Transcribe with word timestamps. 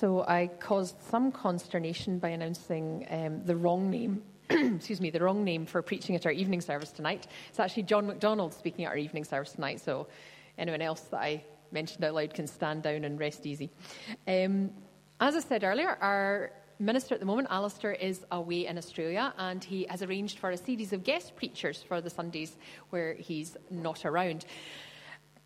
So 0.00 0.24
I 0.26 0.46
caused 0.60 0.98
some 1.10 1.30
consternation 1.30 2.20
by 2.20 2.30
announcing 2.30 3.06
um, 3.10 3.44
the 3.44 3.54
wrong 3.54 3.90
name. 3.90 4.22
excuse 4.48 4.98
me, 4.98 5.10
the 5.10 5.20
wrong 5.20 5.44
name 5.44 5.66
for 5.66 5.82
preaching 5.82 6.16
at 6.16 6.24
our 6.24 6.32
evening 6.32 6.62
service 6.62 6.90
tonight. 6.90 7.26
It's 7.50 7.60
actually 7.60 7.82
John 7.82 8.06
MacDonald 8.06 8.54
speaking 8.54 8.86
at 8.86 8.92
our 8.92 8.96
evening 8.96 9.24
service 9.24 9.52
tonight. 9.52 9.78
So 9.78 10.06
anyone 10.56 10.80
else 10.80 11.02
that 11.10 11.20
I 11.20 11.44
mentioned 11.70 12.02
out 12.02 12.14
loud 12.14 12.32
can 12.32 12.46
stand 12.46 12.82
down 12.82 13.04
and 13.04 13.20
rest 13.20 13.44
easy. 13.44 13.68
Um, 14.26 14.70
as 15.20 15.36
I 15.36 15.40
said 15.40 15.64
earlier, 15.64 15.98
our 16.00 16.52
minister 16.78 17.12
at 17.12 17.20
the 17.20 17.26
moment, 17.26 17.48
Alistair, 17.50 17.92
is 17.92 18.24
away 18.32 18.68
in 18.68 18.78
Australia 18.78 19.34
and 19.36 19.62
he 19.62 19.86
has 19.90 20.02
arranged 20.02 20.38
for 20.38 20.48
a 20.48 20.56
series 20.56 20.94
of 20.94 21.04
guest 21.04 21.36
preachers 21.36 21.82
for 21.82 22.00
the 22.00 22.08
Sundays 22.08 22.56
where 22.88 23.12
he's 23.12 23.54
not 23.70 24.06
around. 24.06 24.46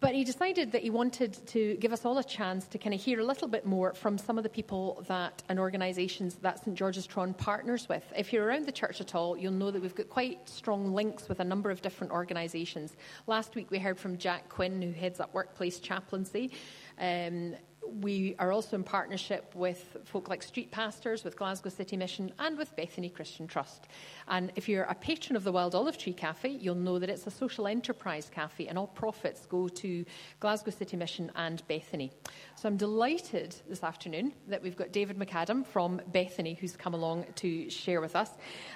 But 0.04 0.14
he 0.14 0.22
decided 0.22 0.70
that 0.72 0.82
he 0.82 0.90
wanted 0.90 1.46
to 1.46 1.76
give 1.76 1.90
us 1.90 2.04
all 2.04 2.18
a 2.18 2.22
chance 2.22 2.66
to 2.66 2.76
kind 2.76 2.94
of 2.94 3.00
hear 3.00 3.20
a 3.20 3.24
little 3.24 3.48
bit 3.48 3.64
more 3.64 3.94
from 3.94 4.18
some 4.18 4.36
of 4.36 4.44
the 4.44 4.50
people 4.50 5.02
that 5.08 5.42
and 5.48 5.58
organisations 5.58 6.34
that 6.42 6.62
St 6.62 6.76
George's 6.76 7.06
Tron 7.06 7.32
partners 7.32 7.88
with. 7.88 8.04
If 8.14 8.30
you're 8.30 8.44
around 8.44 8.66
the 8.66 8.72
church 8.72 9.00
at 9.00 9.14
all, 9.14 9.34
you'll 9.34 9.52
know 9.52 9.70
that 9.70 9.80
we've 9.80 9.94
got 9.94 10.10
quite 10.10 10.46
strong 10.46 10.92
links 10.92 11.26
with 11.26 11.40
a 11.40 11.44
number 11.44 11.70
of 11.70 11.80
different 11.80 12.12
organisations. 12.12 12.96
Last 13.26 13.54
week 13.54 13.70
we 13.70 13.78
heard 13.78 13.98
from 13.98 14.18
Jack 14.18 14.50
Quinn, 14.50 14.82
who 14.82 14.92
heads 14.92 15.20
up 15.20 15.32
workplace 15.32 15.80
chaplaincy. 15.80 16.52
Um, 16.98 17.54
we 18.00 18.34
are 18.38 18.52
also 18.52 18.76
in 18.76 18.84
partnership 18.84 19.52
with 19.54 19.96
folk 20.04 20.28
like 20.28 20.42
Street 20.42 20.70
Pastors, 20.70 21.24
with 21.24 21.36
Glasgow 21.36 21.70
City 21.70 21.96
Mission, 21.96 22.32
and 22.38 22.56
with 22.58 22.74
Bethany 22.76 23.08
Christian 23.08 23.46
Trust. 23.46 23.88
And 24.28 24.52
if 24.56 24.68
you're 24.68 24.84
a 24.84 24.94
patron 24.94 25.36
of 25.36 25.44
the 25.44 25.52
Wild 25.52 25.74
Olive 25.74 25.98
Tree 25.98 26.12
Cafe, 26.12 26.48
you'll 26.48 26.74
know 26.74 26.98
that 26.98 27.10
it's 27.10 27.26
a 27.26 27.30
social 27.30 27.66
enterprise 27.66 28.30
cafe, 28.32 28.66
and 28.66 28.78
all 28.78 28.86
profits 28.86 29.46
go 29.46 29.68
to 29.68 30.04
Glasgow 30.40 30.70
City 30.70 30.96
Mission 30.96 31.30
and 31.36 31.66
Bethany. 31.68 32.10
So 32.56 32.68
I'm 32.68 32.76
delighted 32.76 33.54
this 33.68 33.82
afternoon 33.82 34.32
that 34.48 34.62
we've 34.62 34.76
got 34.76 34.92
David 34.92 35.18
McAdam 35.18 35.66
from 35.66 36.00
Bethany 36.08 36.54
who's 36.54 36.76
come 36.76 36.94
along 36.94 37.26
to 37.36 37.68
share 37.70 38.00
with 38.00 38.16
us. 38.16 38.30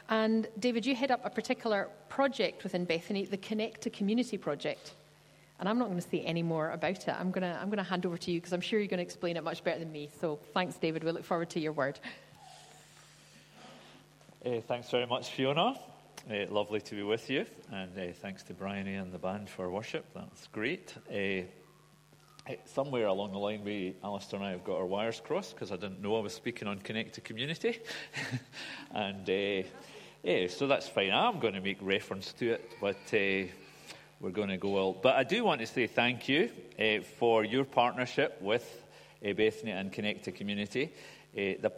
And 0.08 0.48
David, 0.58 0.86
you 0.86 0.94
head 0.94 1.10
up 1.10 1.24
a 1.24 1.30
particular 1.30 1.88
project 2.08 2.64
within 2.64 2.84
Bethany, 2.84 3.24
the 3.24 3.36
Connect 3.36 3.80
to 3.82 3.90
Community 3.90 4.36
project. 4.36 4.94
And 5.60 5.68
I'm 5.68 5.78
not 5.78 5.86
going 5.86 6.00
to 6.00 6.08
say 6.08 6.20
any 6.20 6.42
more 6.42 6.70
about 6.70 7.08
it. 7.08 7.08
I'm 7.08 7.32
going 7.32 7.42
to, 7.42 7.58
I'm 7.60 7.68
going 7.68 7.78
to 7.78 7.82
hand 7.82 8.06
over 8.06 8.16
to 8.16 8.30
you 8.30 8.38
because 8.38 8.52
I'm 8.52 8.60
sure 8.60 8.78
you're 8.78 8.88
going 8.88 8.98
to 8.98 9.04
explain 9.04 9.36
it 9.36 9.42
much 9.42 9.64
better 9.64 9.80
than 9.80 9.90
me. 9.90 10.08
So 10.20 10.38
thanks, 10.54 10.76
David. 10.76 11.02
We 11.02 11.10
look 11.10 11.24
forward 11.24 11.50
to 11.50 11.60
your 11.60 11.72
word. 11.72 11.98
Uh, 14.44 14.60
thanks 14.60 14.88
very 14.88 15.06
much, 15.06 15.30
Fiona. 15.30 15.74
Uh, 16.30 16.46
lovely 16.50 16.80
to 16.82 16.94
be 16.94 17.02
with 17.02 17.28
you. 17.28 17.44
And 17.72 17.90
uh, 17.98 18.12
thanks 18.12 18.44
to 18.44 18.54
Bryony 18.54 18.94
and 18.94 19.12
the 19.12 19.18
band 19.18 19.50
for 19.50 19.68
worship. 19.68 20.06
That's 20.14 20.46
great. 20.48 20.94
somewhere 22.66 23.06
along 23.06 23.32
the 23.32 23.38
line, 23.38 23.64
we, 23.64 23.96
Alistair 24.04 24.38
and 24.38 24.46
I 24.46 24.52
have 24.52 24.62
got 24.62 24.76
our 24.76 24.86
wires 24.86 25.20
crossed 25.24 25.56
because 25.56 25.72
I 25.72 25.76
didn't 25.76 26.00
know 26.00 26.16
I 26.16 26.20
was 26.20 26.34
speaking 26.34 26.68
on 26.68 26.78
Connect 26.78 27.14
to 27.14 27.20
Community. 27.20 27.80
and 28.94 29.26
yeah, 29.26 30.46
so 30.46 30.68
that's 30.68 30.88
fine. 30.88 31.10
I'm 31.10 31.40
going 31.40 31.54
to 31.54 31.60
make 31.60 31.78
reference 31.80 32.32
to 32.34 32.52
it. 32.52 32.70
But 32.80 33.12
we're 34.20 34.30
going 34.30 34.48
to 34.48 34.56
go 34.56 34.88
out. 34.88 35.02
But 35.02 35.16
I 35.16 35.22
do 35.22 35.44
want 35.44 35.60
to 35.60 35.66
say 35.66 35.86
thank 35.86 36.28
you 36.28 36.50
uh, 36.78 37.02
for 37.18 37.44
your 37.44 37.64
partnership 37.64 38.40
with 38.40 38.64
uh, 39.24 39.32
Bethany 39.32 39.72
and 39.72 39.92
Connect 39.92 40.24
to 40.24 40.32
Community. 40.32 40.92
Uh, 41.36 41.54
the 41.60 41.72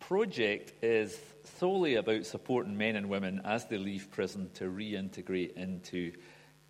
project 0.00 0.72
is 0.82 1.18
solely 1.58 1.96
about 1.96 2.24
supporting 2.24 2.76
men 2.76 2.96
and 2.96 3.08
women 3.08 3.42
as 3.44 3.66
they 3.66 3.76
leave 3.76 4.10
prison 4.10 4.50
to 4.54 4.64
reintegrate 4.64 5.54
into 5.54 6.12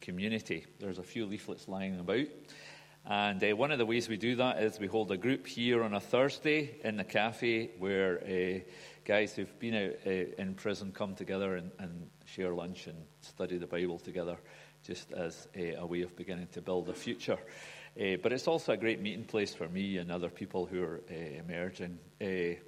community. 0.00 0.66
There's 0.80 0.98
a 0.98 1.04
few 1.04 1.26
leaflets 1.26 1.68
lying 1.68 1.98
about. 2.00 2.26
And 3.08 3.42
uh, 3.42 3.54
one 3.54 3.70
of 3.70 3.78
the 3.78 3.86
ways 3.86 4.08
we 4.08 4.16
do 4.16 4.34
that 4.36 4.60
is 4.60 4.80
we 4.80 4.88
hold 4.88 5.12
a 5.12 5.16
group 5.16 5.46
here 5.46 5.84
on 5.84 5.94
a 5.94 6.00
Thursday 6.00 6.80
in 6.82 6.96
the 6.96 7.04
cafe 7.04 7.70
where 7.78 8.18
uh, 8.24 8.60
guys 9.06 9.36
who've 9.36 9.58
been 9.60 9.74
out 9.74 9.92
uh, 10.04 10.10
in 10.36 10.52
prison 10.56 10.90
come 10.90 11.14
together 11.14 11.54
and, 11.54 11.70
and, 11.78 12.10
share 12.24 12.52
lunch 12.52 12.88
and 12.88 12.96
study 13.20 13.56
the 13.56 13.68
Bible 13.68 14.00
together 14.00 14.36
just 14.82 15.12
as 15.12 15.46
a, 15.54 15.74
a 15.74 15.86
way 15.86 16.02
of 16.02 16.16
beginning 16.16 16.48
to 16.48 16.60
build 16.60 16.88
a 16.88 16.92
future. 16.92 17.38
Uh, 17.98 18.16
but 18.20 18.32
it's 18.32 18.48
also 18.48 18.72
a 18.72 18.76
great 18.76 19.00
meeting 19.00 19.24
place 19.24 19.54
for 19.54 19.68
me 19.68 19.98
and 19.98 20.10
other 20.10 20.28
people 20.28 20.66
who 20.66 20.82
are 20.82 21.00
uh, 21.08 21.14
emerging. 21.14 21.96
Uh, 22.20 22.58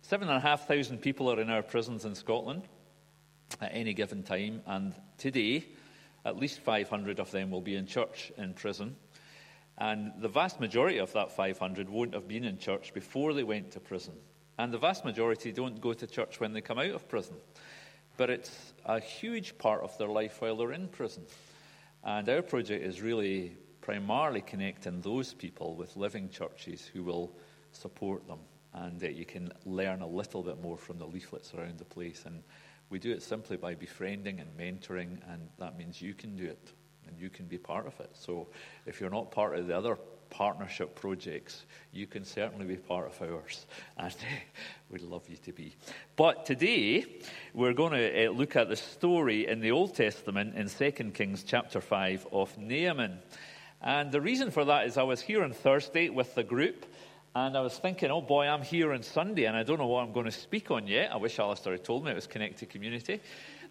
seven 0.00 0.26
and 0.28 0.38
a 0.38 0.40
half 0.40 0.66
thousand 0.66 1.02
people 1.02 1.30
are 1.30 1.38
in 1.38 1.50
our 1.50 1.62
prisons 1.62 2.06
in 2.06 2.14
Scotland 2.14 2.62
at 3.60 3.70
any 3.74 3.92
given 3.92 4.22
time, 4.22 4.62
and 4.66 4.94
today, 5.18 5.66
at 6.24 6.38
least 6.38 6.60
500 6.60 7.20
of 7.20 7.30
them 7.30 7.50
will 7.50 7.60
be 7.60 7.76
in 7.76 7.86
church 7.86 8.32
in 8.38 8.54
prison. 8.54 8.96
And 9.76 10.12
the 10.18 10.28
vast 10.28 10.60
majority 10.60 10.96
of 10.96 11.12
that 11.12 11.30
500 11.36 11.90
won't 11.90 12.14
have 12.14 12.26
been 12.26 12.44
in 12.44 12.56
church 12.56 12.94
before 12.94 13.34
they 13.34 13.44
went 13.44 13.72
to 13.72 13.80
prison. 13.80 14.14
And 14.58 14.72
the 14.72 14.78
vast 14.78 15.04
majority 15.04 15.52
don't 15.52 15.80
go 15.80 15.92
to 15.92 16.06
church 16.06 16.40
when 16.40 16.52
they 16.52 16.60
come 16.60 16.78
out 16.78 16.90
of 16.90 17.08
prison. 17.08 17.36
But 18.16 18.30
it's 18.30 18.72
a 18.84 19.00
huge 19.00 19.58
part 19.58 19.82
of 19.82 19.96
their 19.98 20.08
life 20.08 20.40
while 20.40 20.56
they're 20.56 20.72
in 20.72 20.88
prison. 20.88 21.24
And 22.04 22.28
our 22.28 22.42
project 22.42 22.84
is 22.84 23.02
really 23.02 23.56
primarily 23.80 24.40
connecting 24.40 25.00
those 25.00 25.34
people 25.34 25.74
with 25.74 25.96
living 25.96 26.28
churches 26.28 26.86
who 26.86 27.02
will 27.02 27.32
support 27.72 28.26
them. 28.28 28.38
And 28.72 29.02
uh, 29.02 29.08
you 29.08 29.24
can 29.24 29.52
learn 29.64 30.00
a 30.00 30.06
little 30.06 30.42
bit 30.42 30.60
more 30.60 30.76
from 30.76 30.98
the 30.98 31.06
leaflets 31.06 31.54
around 31.54 31.78
the 31.78 31.84
place. 31.84 32.24
And 32.26 32.42
we 32.90 32.98
do 32.98 33.12
it 33.12 33.22
simply 33.22 33.56
by 33.56 33.74
befriending 33.74 34.40
and 34.40 34.56
mentoring, 34.56 35.18
and 35.32 35.48
that 35.58 35.76
means 35.76 36.00
you 36.00 36.14
can 36.14 36.36
do 36.36 36.44
it 36.44 36.72
and 37.06 37.18
you 37.18 37.30
can 37.30 37.46
be 37.46 37.58
part 37.58 37.86
of 37.86 37.98
it. 38.00 38.10
So 38.14 38.48
if 38.86 39.00
you're 39.00 39.10
not 39.10 39.30
part 39.30 39.58
of 39.58 39.66
the 39.66 39.76
other 39.76 39.98
partnership 40.34 40.96
projects, 40.96 41.64
you 41.92 42.08
can 42.08 42.24
certainly 42.24 42.66
be 42.66 42.76
part 42.76 43.06
of 43.06 43.22
ours. 43.22 43.66
And 43.96 44.14
we'd 44.90 45.02
love 45.02 45.28
you 45.28 45.36
to 45.36 45.52
be. 45.52 45.76
But 46.16 46.44
today, 46.44 47.22
we're 47.54 47.72
going 47.72 47.92
to 47.92 48.26
uh, 48.26 48.30
look 48.32 48.56
at 48.56 48.68
the 48.68 48.76
story 48.76 49.46
in 49.46 49.60
the 49.60 49.70
Old 49.70 49.94
Testament 49.94 50.56
in 50.56 50.68
2 50.68 51.10
Kings 51.12 51.44
chapter 51.44 51.80
5 51.80 52.26
of 52.32 52.58
Naaman. 52.58 53.20
And 53.80 54.10
the 54.10 54.20
reason 54.20 54.50
for 54.50 54.64
that 54.64 54.86
is 54.86 54.98
I 54.98 55.04
was 55.04 55.20
here 55.20 55.44
on 55.44 55.52
Thursday 55.52 56.08
with 56.08 56.34
the 56.34 56.42
group. 56.42 56.84
And 57.36 57.56
I 57.56 57.60
was 57.60 57.78
thinking, 57.78 58.10
oh 58.10 58.20
boy, 58.20 58.46
I'm 58.46 58.62
here 58.62 58.92
on 58.92 59.02
Sunday 59.02 59.44
and 59.44 59.56
I 59.56 59.62
don't 59.62 59.78
know 59.78 59.86
what 59.86 60.02
I'm 60.04 60.12
going 60.12 60.26
to 60.26 60.32
speak 60.32 60.70
on 60.70 60.88
yet. 60.88 61.12
I 61.12 61.16
wish 61.16 61.38
Alistair 61.38 61.72
had 61.72 61.84
told 61.84 62.04
me 62.04 62.10
it 62.10 62.14
was 62.14 62.26
Connect 62.26 62.58
to 62.58 62.66
Community. 62.66 63.20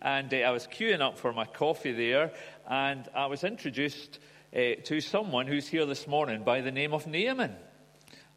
And 0.02 0.34
uh, 0.34 0.38
I 0.38 0.52
was 0.52 0.68
queuing 0.68 1.02
up 1.02 1.18
for 1.18 1.34
my 1.34 1.46
coffee 1.46 1.94
there, 1.94 2.31
and 2.69 3.07
I 3.16 3.25
was 3.28 3.46
introduced 3.46 4.19
uh, 4.56 4.75
to 4.84 5.02
someone 5.02 5.47
who's 5.47 5.68
here 5.68 5.86
this 5.86 6.08
morning 6.08 6.44
by 6.44 6.62
the 6.62 6.72
name 6.72 6.94
of 6.94 7.08
Naaman. 7.08 7.56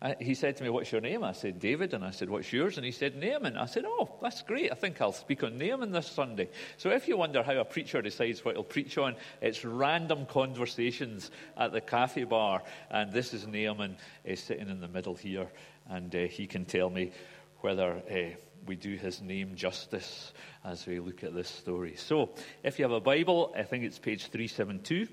Uh, 0.01 0.13
he 0.21 0.35
said 0.35 0.57
to 0.57 0.63
me, 0.63 0.69
What's 0.69 0.93
your 0.93 1.01
name? 1.01 1.25
I 1.25 1.33
said, 1.33 1.59
David. 1.59 1.95
And 1.95 2.05
I 2.05 2.11
said, 2.11 2.29
What's 2.29 2.53
yours? 2.53 2.77
And 2.77 2.85
he 2.85 2.93
said, 2.93 3.17
Naaman. 3.17 3.57
I 3.57 3.65
said, 3.65 3.85
Oh, 3.87 4.17
that's 4.21 4.43
great. 4.43 4.71
I 4.71 4.75
think 4.75 5.01
I'll 5.01 5.13
speak 5.13 5.43
on 5.43 5.57
Naaman 5.57 5.91
this 5.91 6.07
Sunday. 6.07 6.51
So 6.77 6.91
if 6.91 7.09
you 7.09 7.17
wonder 7.17 7.43
how 7.43 7.55
a 7.55 7.65
preacher 7.65 8.03
decides 8.03 8.45
what 8.45 8.57
he'll 8.57 8.65
preach 8.65 8.99
on, 8.99 9.17
it's 9.41 9.65
random 9.65 10.27
conversations 10.27 11.31
at 11.57 11.73
the 11.73 11.81
cafe 11.81 12.25
bar. 12.25 12.63
And 12.91 13.11
this 13.11 13.33
is 13.33 13.47
Naaman 13.47 13.97
uh, 14.31 14.37
sitting 14.37 14.69
in 14.69 14.81
the 14.81 14.89
middle 14.89 15.15
here. 15.15 15.49
And 15.89 16.15
uh, 16.15 16.27
he 16.27 16.47
can 16.47 16.67
tell 16.67 16.91
me 16.91 17.13
whether 17.61 17.93
uh, 17.93 18.37
we 18.67 18.77
do 18.77 18.97
his 18.97 19.23
name 19.23 19.55
justice 19.55 20.35
as 20.63 20.87
we 20.87 21.01
look 21.01 21.25
at 21.25 21.35
this 21.35 21.49
story. 21.49 21.95
So 21.97 22.35
if 22.63 22.79
you 22.79 22.85
have 22.85 22.93
a 22.93 23.01
Bible, 23.01 23.55
I 23.57 23.63
think 23.63 23.85
it's 23.85 23.99
page 23.99 24.27
372. 24.27 25.09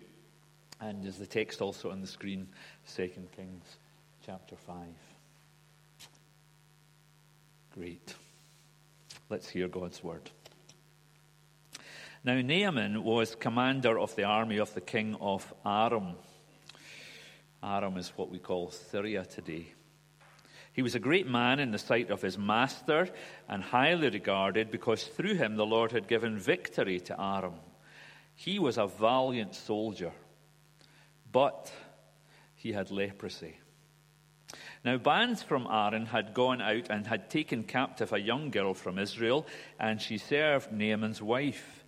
And 0.83 1.05
is 1.05 1.17
the 1.17 1.25
text 1.25 1.61
also 1.61 1.91
on 1.91 2.01
the 2.01 2.07
screen, 2.07 2.49
2 2.93 3.07
Kings 3.33 3.77
chapter 4.25 4.57
5. 4.57 4.77
Great. 7.73 8.13
Let's 9.29 9.47
hear 9.47 9.69
God's 9.69 10.03
word. 10.03 10.29
Now, 12.25 12.41
Naaman 12.41 13.01
was 13.01 13.33
commander 13.33 13.97
of 13.97 14.13
the 14.17 14.25
army 14.25 14.57
of 14.57 14.73
the 14.73 14.81
king 14.81 15.15
of 15.21 15.53
Aram. 15.65 16.15
Aram 17.63 17.95
is 17.95 18.09
what 18.17 18.29
we 18.29 18.39
call 18.39 18.69
Syria 18.69 19.23
today. 19.23 19.67
He 20.73 20.81
was 20.81 20.95
a 20.95 20.99
great 20.99 21.27
man 21.27 21.61
in 21.61 21.71
the 21.71 21.77
sight 21.77 22.09
of 22.09 22.21
his 22.21 22.37
master 22.37 23.07
and 23.47 23.63
highly 23.63 24.09
regarded 24.09 24.69
because 24.69 25.05
through 25.05 25.35
him 25.35 25.55
the 25.55 25.65
Lord 25.65 25.93
had 25.93 26.09
given 26.09 26.37
victory 26.37 26.99
to 27.01 27.21
Aram. 27.21 27.55
He 28.35 28.59
was 28.59 28.77
a 28.77 28.87
valiant 28.87 29.55
soldier 29.55 30.11
but 31.33 31.73
he 32.55 32.71
had 32.71 32.89
leprosy. 32.89 33.57
Now, 34.85 34.97
bands 34.97 35.43
from 35.43 35.67
Aram 35.67 36.05
had 36.05 36.33
gone 36.33 36.61
out 36.61 36.89
and 36.89 37.07
had 37.07 37.29
taken 37.29 37.63
captive 37.63 38.13
a 38.13 38.19
young 38.19 38.51
girl 38.51 38.73
from 38.73 38.99
Israel, 38.99 39.45
and 39.79 40.01
she 40.01 40.17
served 40.17 40.71
Naaman's 40.71 41.21
wife. 41.21 41.83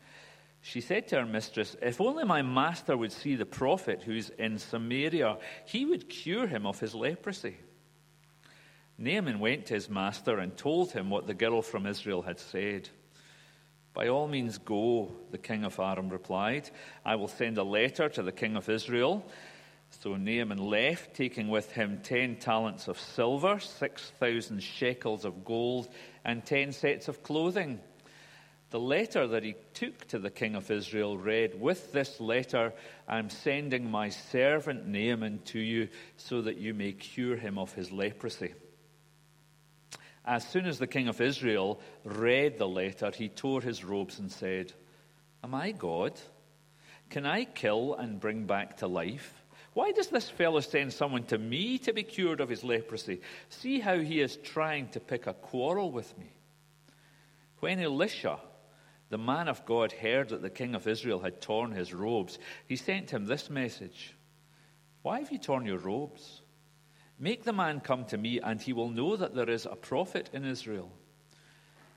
She 0.62 0.82
said 0.82 1.08
to 1.10 1.18
her 1.18 1.26
mistress, 1.26 1.76
If 1.82 2.02
only 2.02 2.24
my 2.24 2.42
master 2.42 2.98
would 2.98 3.12
see 3.12 3.36
the 3.36 3.46
prophet 3.46 4.02
who's 4.04 4.32
in 4.32 4.58
Samaria, 4.58 5.38
he 5.66 5.86
would 5.86 6.10
cure 6.10 6.48
him 6.48 6.66
of 6.66 6.80
his 6.80 6.96
leprosy. 6.96 7.58
Naaman 8.98 9.40
went 9.40 9.68
to 9.68 9.74
his 9.74 9.90
master 9.90 10.40
and 10.40 10.58
told 10.58 10.94
him 10.94 11.10
what 11.10 11.28
the 11.28 11.34
girl 11.34 11.62
from 11.62 11.86
Israel 11.86 12.24
had 12.24 12.40
said. 12.40 12.90
By 13.96 14.10
all 14.10 14.28
means, 14.28 14.58
go, 14.58 15.10
the 15.32 15.38
king 15.38 15.64
of 15.64 15.80
Aram 15.80 16.10
replied. 16.10 16.70
I 17.06 17.16
will 17.16 17.30
send 17.30 17.58
a 17.58 17.64
letter 17.64 18.10
to 18.10 18.22
the 18.22 18.34
king 18.34 18.58
of 18.58 18.68
Israel. 18.68 19.26
So 20.02 20.18
Naaman 20.18 20.58
left, 20.58 21.16
taking 21.16 21.48
with 21.48 21.72
him 21.72 22.02
ten 22.04 22.36
talents 22.36 22.90
of 22.90 23.00
silver, 23.00 23.58
six 23.60 24.12
thousand 24.20 24.62
shekels 24.62 25.24
of 25.24 25.46
gold, 25.46 25.88
and 26.26 26.46
ten 26.46 26.74
sets 26.74 27.08
of 27.08 27.24
clothing. 27.24 27.80
The 28.72 28.80
letter 28.82 29.28
that 29.28 29.44
he 29.44 29.56
took 29.74 30.06
to 30.08 30.20
the 30.20 30.30
king 30.30 30.56
of 30.56 30.70
Israel 30.70 31.18
read, 31.18 31.58
With 31.58 31.94
this 31.94 32.20
letter 32.20 32.74
I'm 33.08 33.30
sending 33.30 33.90
my 33.90 34.10
servant 34.10 34.86
Naaman 34.86 35.40
to 35.46 35.60
you 35.60 35.88
so 36.18 36.42
that 36.42 36.58
you 36.58 36.74
may 36.74 36.92
cure 36.92 37.38
him 37.38 37.58
of 37.58 37.72
his 37.74 37.94
leprosy. 37.94 38.56
As 40.26 40.48
soon 40.48 40.66
as 40.66 40.80
the 40.80 40.88
king 40.88 41.08
of 41.08 41.22
Israel 41.22 41.80
read 42.04 42.58
the 42.58 42.68
letter, 42.68 43.12
he 43.16 43.30
tore 43.30 43.62
his 43.62 43.84
robes 43.84 44.18
and 44.18 44.32
said, 44.32 44.74
Am 45.44 45.54
I 45.54 45.72
God? 45.72 46.20
Can 47.12 47.28
I 47.28 47.46
kill 47.46 47.94
and 47.94 48.20
bring 48.20 48.46
back 48.46 48.78
to 48.78 48.88
life? 48.88 49.44
Why 49.74 49.92
does 49.92 50.08
this 50.08 50.30
fellow 50.30 50.62
send 50.62 50.94
someone 50.94 51.26
to 51.26 51.38
me 51.38 51.78
to 51.80 51.94
be 51.94 52.02
cured 52.02 52.40
of 52.40 52.50
his 52.50 52.64
leprosy? 52.64 53.22
See 53.50 53.80
how 53.80 54.00
he 54.00 54.22
is 54.22 54.38
trying 54.38 54.88
to 54.90 55.00
pick 55.00 55.28
a 55.28 55.34
quarrel 55.34 55.92
with 55.92 56.18
me. 56.18 56.32
When 57.60 57.80
Elisha, 57.80 58.40
the 59.10 59.18
man 59.18 59.48
of 59.48 59.66
God, 59.66 59.92
heard 59.92 60.30
that 60.30 60.42
the 60.42 60.50
king 60.50 60.76
of 60.76 60.88
Israel 60.88 61.20
had 61.20 61.42
torn 61.42 61.72
his 61.72 61.94
robes, 61.94 62.40
he 62.68 62.78
sent 62.78 63.12
him 63.12 63.26
this 63.26 63.50
message 63.50 64.16
Why 65.04 65.20
have 65.20 65.32
you 65.32 65.38
torn 65.38 65.66
your 65.66 65.78
robes? 65.78 66.42
Make 67.18 67.44
the 67.44 67.54
man 67.54 67.80
come 67.80 68.06
to 68.06 68.18
me, 68.18 68.40
and 68.40 68.62
he 68.62 68.74
will 68.74 68.90
know 68.90 69.16
that 69.16 69.34
there 69.36 69.50
is 69.50 69.66
a 69.66 69.76
prophet 69.76 70.30
in 70.34 70.46
Israel. 70.46 70.92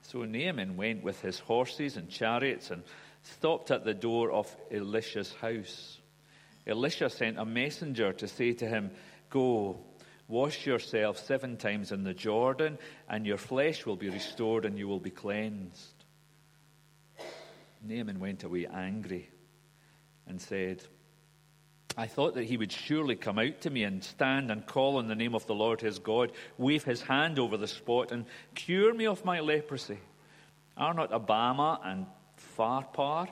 So 0.02 0.24
Naaman 0.24 0.76
went 0.76 1.02
with 1.02 1.20
his 1.20 1.40
horses 1.40 1.96
and 1.96 2.08
chariots 2.08 2.70
and 2.70 2.82
stopped 3.22 3.70
at 3.70 3.84
the 3.84 3.94
door 3.94 4.30
of 4.30 4.54
Elisha's 4.70 5.32
house. 5.34 5.98
Elisha 6.66 7.10
sent 7.10 7.38
a 7.38 7.44
messenger 7.44 8.12
to 8.12 8.28
say 8.28 8.52
to 8.52 8.66
him, 8.66 8.90
Go, 9.30 9.78
wash 10.28 10.66
yourself 10.66 11.18
seven 11.18 11.56
times 11.56 11.90
in 11.90 12.04
the 12.04 12.14
Jordan, 12.14 12.78
and 13.08 13.26
your 13.26 13.38
flesh 13.38 13.84
will 13.86 13.96
be 13.96 14.10
restored 14.10 14.64
and 14.64 14.78
you 14.78 14.86
will 14.86 15.00
be 15.00 15.10
cleansed. 15.10 16.04
Naaman 17.82 18.20
went 18.20 18.44
away 18.44 18.66
angry 18.66 19.30
and 20.26 20.40
said, 20.40 20.82
I 21.98 22.06
thought 22.06 22.34
that 22.34 22.44
he 22.44 22.56
would 22.56 22.70
surely 22.70 23.16
come 23.16 23.40
out 23.40 23.60
to 23.62 23.70
me 23.70 23.82
and 23.82 24.04
stand 24.04 24.52
and 24.52 24.64
call 24.64 24.98
on 24.98 25.08
the 25.08 25.16
name 25.16 25.34
of 25.34 25.48
the 25.48 25.54
Lord 25.54 25.80
his 25.80 25.98
God, 25.98 26.30
wave 26.56 26.84
his 26.84 27.02
hand 27.02 27.40
over 27.40 27.56
the 27.56 27.66
spot, 27.66 28.12
and 28.12 28.24
cure 28.54 28.94
me 28.94 29.08
of 29.08 29.24
my 29.24 29.40
leprosy. 29.40 29.98
Are 30.76 30.94
not 30.94 31.12
Abana 31.12 31.80
and 31.82 32.06
Pharpar 32.56 33.26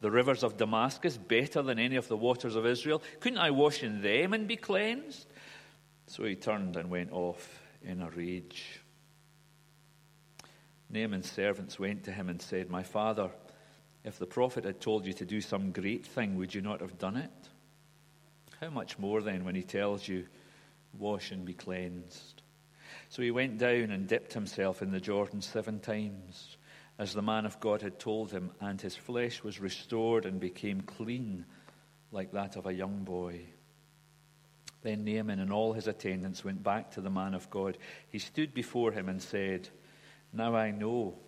the 0.00 0.10
rivers 0.12 0.44
of 0.44 0.56
Damascus 0.56 1.16
better 1.16 1.62
than 1.62 1.80
any 1.80 1.96
of 1.96 2.06
the 2.06 2.16
waters 2.16 2.54
of 2.54 2.64
Israel? 2.64 3.02
Couldn't 3.18 3.40
I 3.40 3.50
wash 3.50 3.82
in 3.82 4.02
them 4.02 4.34
and 4.34 4.46
be 4.46 4.56
cleansed? 4.56 5.26
So 6.06 6.22
he 6.22 6.36
turned 6.36 6.76
and 6.76 6.90
went 6.90 7.10
off 7.10 7.60
in 7.82 8.02
a 8.02 8.10
rage. 8.10 8.82
Naaman's 10.88 11.28
servants 11.28 11.76
went 11.76 12.04
to 12.04 12.12
him 12.12 12.28
and 12.28 12.40
said, 12.40 12.70
My 12.70 12.84
father, 12.84 13.30
if 14.04 14.20
the 14.20 14.26
prophet 14.26 14.64
had 14.64 14.80
told 14.80 15.06
you 15.06 15.12
to 15.14 15.24
do 15.24 15.40
some 15.40 15.72
great 15.72 16.06
thing, 16.06 16.36
would 16.36 16.54
you 16.54 16.60
not 16.60 16.80
have 16.80 16.98
done 16.98 17.16
it? 17.16 17.48
How 18.62 18.70
much 18.70 18.96
more 18.96 19.20
then 19.20 19.44
when 19.44 19.56
he 19.56 19.64
tells 19.64 20.06
you, 20.06 20.24
Wash 20.96 21.32
and 21.32 21.44
be 21.44 21.52
cleansed? 21.52 22.42
So 23.08 23.20
he 23.20 23.32
went 23.32 23.58
down 23.58 23.90
and 23.90 24.06
dipped 24.06 24.34
himself 24.34 24.82
in 24.82 24.92
the 24.92 25.00
Jordan 25.00 25.42
seven 25.42 25.80
times 25.80 26.56
as 26.96 27.12
the 27.12 27.22
man 27.22 27.44
of 27.44 27.58
God 27.58 27.82
had 27.82 27.98
told 27.98 28.30
him, 28.30 28.52
and 28.60 28.80
his 28.80 28.94
flesh 28.94 29.42
was 29.42 29.58
restored 29.58 30.26
and 30.26 30.38
became 30.38 30.80
clean 30.82 31.44
like 32.12 32.30
that 32.32 32.54
of 32.54 32.66
a 32.66 32.72
young 32.72 33.02
boy. 33.02 33.40
Then 34.82 35.04
Naaman 35.04 35.40
and 35.40 35.52
all 35.52 35.72
his 35.72 35.88
attendants 35.88 36.44
went 36.44 36.62
back 36.62 36.92
to 36.92 37.00
the 37.00 37.10
man 37.10 37.34
of 37.34 37.50
God. 37.50 37.78
He 38.10 38.20
stood 38.20 38.54
before 38.54 38.92
him 38.92 39.08
and 39.08 39.20
said, 39.20 39.68
Now 40.32 40.54
I 40.54 40.70
know 40.70 41.18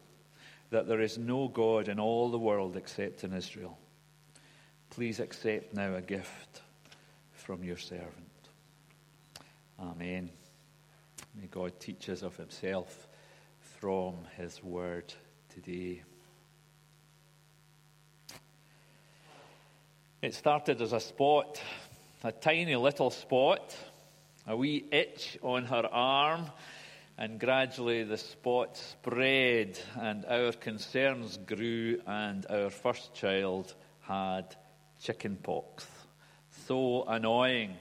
that 0.70 0.86
there 0.86 1.00
is 1.00 1.18
no 1.18 1.48
God 1.48 1.88
in 1.88 1.98
all 1.98 2.30
the 2.30 2.38
world 2.38 2.76
except 2.76 3.24
in 3.24 3.32
Israel. 3.32 3.76
Please 4.90 5.18
accept 5.18 5.74
now 5.74 5.96
a 5.96 6.00
gift 6.00 6.60
from 7.44 7.62
your 7.62 7.76
servant. 7.76 8.10
Amen. 9.78 10.30
May 11.38 11.46
God 11.46 11.78
teach 11.78 12.08
us 12.08 12.22
of 12.22 12.34
himself 12.36 13.06
from 13.60 14.14
his 14.38 14.62
word 14.62 15.12
today. 15.52 16.02
It 20.22 20.32
started 20.32 20.80
as 20.80 20.94
a 20.94 21.00
spot, 21.00 21.60
a 22.22 22.32
tiny 22.32 22.76
little 22.76 23.10
spot, 23.10 23.76
a 24.46 24.56
wee 24.56 24.86
itch 24.90 25.36
on 25.42 25.66
her 25.66 25.86
arm, 25.92 26.46
and 27.18 27.38
gradually 27.38 28.04
the 28.04 28.16
spot 28.16 28.78
spread, 28.78 29.78
and 30.00 30.24
our 30.24 30.52
concerns 30.52 31.38
grew, 31.46 32.00
and 32.06 32.46
our 32.48 32.70
first 32.70 33.12
child 33.12 33.74
had 34.00 34.56
chicken 34.98 35.36
pox. 35.36 35.86
So 36.66 37.04
annoying. 37.04 37.76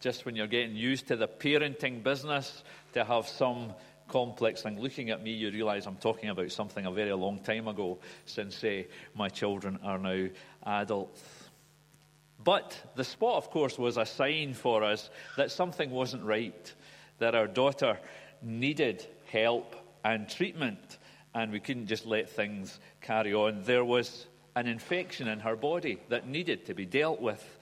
Just 0.00 0.26
when 0.26 0.34
you're 0.34 0.48
getting 0.48 0.74
used 0.74 1.08
to 1.08 1.16
the 1.16 1.28
parenting 1.28 2.02
business, 2.02 2.64
to 2.94 3.04
have 3.04 3.28
some 3.28 3.72
complex 4.08 4.62
thing. 4.62 4.80
Looking 4.80 5.10
at 5.10 5.22
me, 5.22 5.32
you 5.32 5.50
realize 5.50 5.86
I'm 5.86 5.96
talking 5.96 6.30
about 6.30 6.50
something 6.50 6.86
a 6.86 6.90
very 6.90 7.12
long 7.12 7.38
time 7.40 7.68
ago, 7.68 7.98
since 8.24 8.64
uh, 8.64 8.82
my 9.14 9.28
children 9.28 9.78
are 9.84 9.98
now 9.98 10.28
adults. 10.64 11.22
But 12.42 12.76
the 12.96 13.04
spot, 13.04 13.36
of 13.36 13.50
course, 13.50 13.78
was 13.78 13.96
a 13.96 14.06
sign 14.06 14.54
for 14.54 14.82
us 14.82 15.08
that 15.36 15.52
something 15.52 15.90
wasn't 15.90 16.24
right, 16.24 16.74
that 17.18 17.34
our 17.34 17.46
daughter 17.46 17.98
needed 18.42 19.06
help 19.30 19.76
and 20.04 20.28
treatment, 20.28 20.98
and 21.32 21.52
we 21.52 21.60
couldn't 21.60 21.86
just 21.86 22.06
let 22.06 22.30
things 22.30 22.80
carry 23.02 23.34
on. 23.34 23.62
There 23.62 23.84
was 23.84 24.26
an 24.56 24.66
infection 24.66 25.28
in 25.28 25.40
her 25.40 25.54
body 25.54 25.98
that 26.08 26.26
needed 26.26 26.66
to 26.66 26.74
be 26.74 26.86
dealt 26.86 27.20
with, 27.20 27.55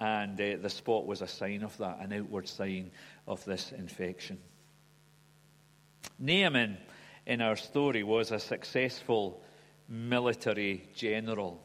and 0.00 0.40
uh, 0.40 0.56
the 0.60 0.70
spot 0.70 1.06
was 1.06 1.22
a 1.22 1.28
sign 1.28 1.62
of 1.62 1.76
that, 1.78 1.98
an 2.00 2.12
outward 2.12 2.48
sign 2.48 2.90
of 3.26 3.44
this 3.44 3.72
infection. 3.72 4.38
Naaman, 6.18 6.78
in 7.26 7.40
our 7.40 7.56
story, 7.56 8.02
was 8.02 8.30
a 8.30 8.38
successful 8.38 9.42
military 9.88 10.88
general. 10.94 11.60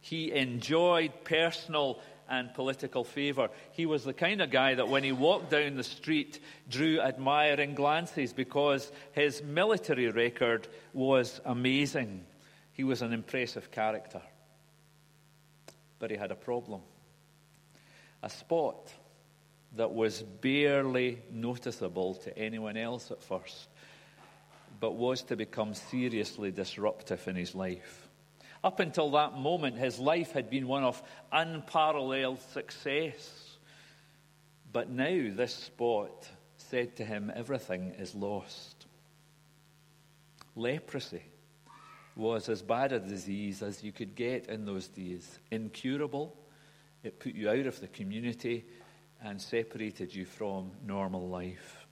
He 0.00 0.32
enjoyed 0.32 1.12
personal 1.24 2.00
and 2.28 2.54
political 2.54 3.04
favor. 3.04 3.50
He 3.72 3.86
was 3.86 4.04
the 4.04 4.14
kind 4.14 4.40
of 4.40 4.50
guy 4.50 4.74
that 4.74 4.88
when 4.88 5.02
he 5.02 5.12
walked 5.12 5.50
down 5.50 5.74
the 5.74 5.82
street 5.82 6.38
drew 6.68 7.00
admiring 7.00 7.74
glances 7.74 8.32
because 8.32 8.90
his 9.12 9.42
military 9.42 10.08
record 10.08 10.68
was 10.94 11.40
amazing. 11.44 12.24
He 12.72 12.84
was 12.84 13.02
an 13.02 13.12
impressive 13.12 13.70
character. 13.70 14.22
But 15.98 16.10
he 16.10 16.16
had 16.16 16.30
a 16.30 16.36
problem. 16.36 16.80
A 18.22 18.30
spot 18.30 18.92
that 19.76 19.92
was 19.92 20.22
barely 20.22 21.22
noticeable 21.30 22.14
to 22.14 22.36
anyone 22.36 22.76
else 22.76 23.10
at 23.10 23.22
first, 23.22 23.68
but 24.80 24.92
was 24.92 25.22
to 25.22 25.36
become 25.36 25.74
seriously 25.74 26.50
disruptive 26.50 27.26
in 27.28 27.36
his 27.36 27.54
life. 27.54 28.08
Up 28.62 28.80
until 28.80 29.10
that 29.12 29.34
moment, 29.34 29.78
his 29.78 29.98
life 29.98 30.32
had 30.32 30.50
been 30.50 30.66
one 30.66 30.84
of 30.84 31.02
unparalleled 31.32 32.40
success. 32.52 33.56
But 34.72 34.90
now, 34.90 35.30
this 35.34 35.54
spot 35.54 36.28
said 36.56 36.96
to 36.96 37.04
him, 37.04 37.32
Everything 37.34 37.94
is 37.98 38.14
lost. 38.14 38.86
Leprosy 40.54 41.22
was 42.16 42.48
as 42.48 42.60
bad 42.60 42.92
a 42.92 43.00
disease 43.00 43.62
as 43.62 43.82
you 43.82 43.92
could 43.92 44.14
get 44.14 44.46
in 44.46 44.66
those 44.66 44.88
days, 44.88 45.38
incurable. 45.50 46.36
It 47.02 47.18
put 47.18 47.34
you 47.34 47.48
out 47.50 47.66
of 47.66 47.80
the 47.80 47.88
community 47.88 48.66
and 49.22 49.40
separated 49.40 50.14
you 50.14 50.24
from 50.24 50.72
normal 50.84 51.28
life. 51.28 51.86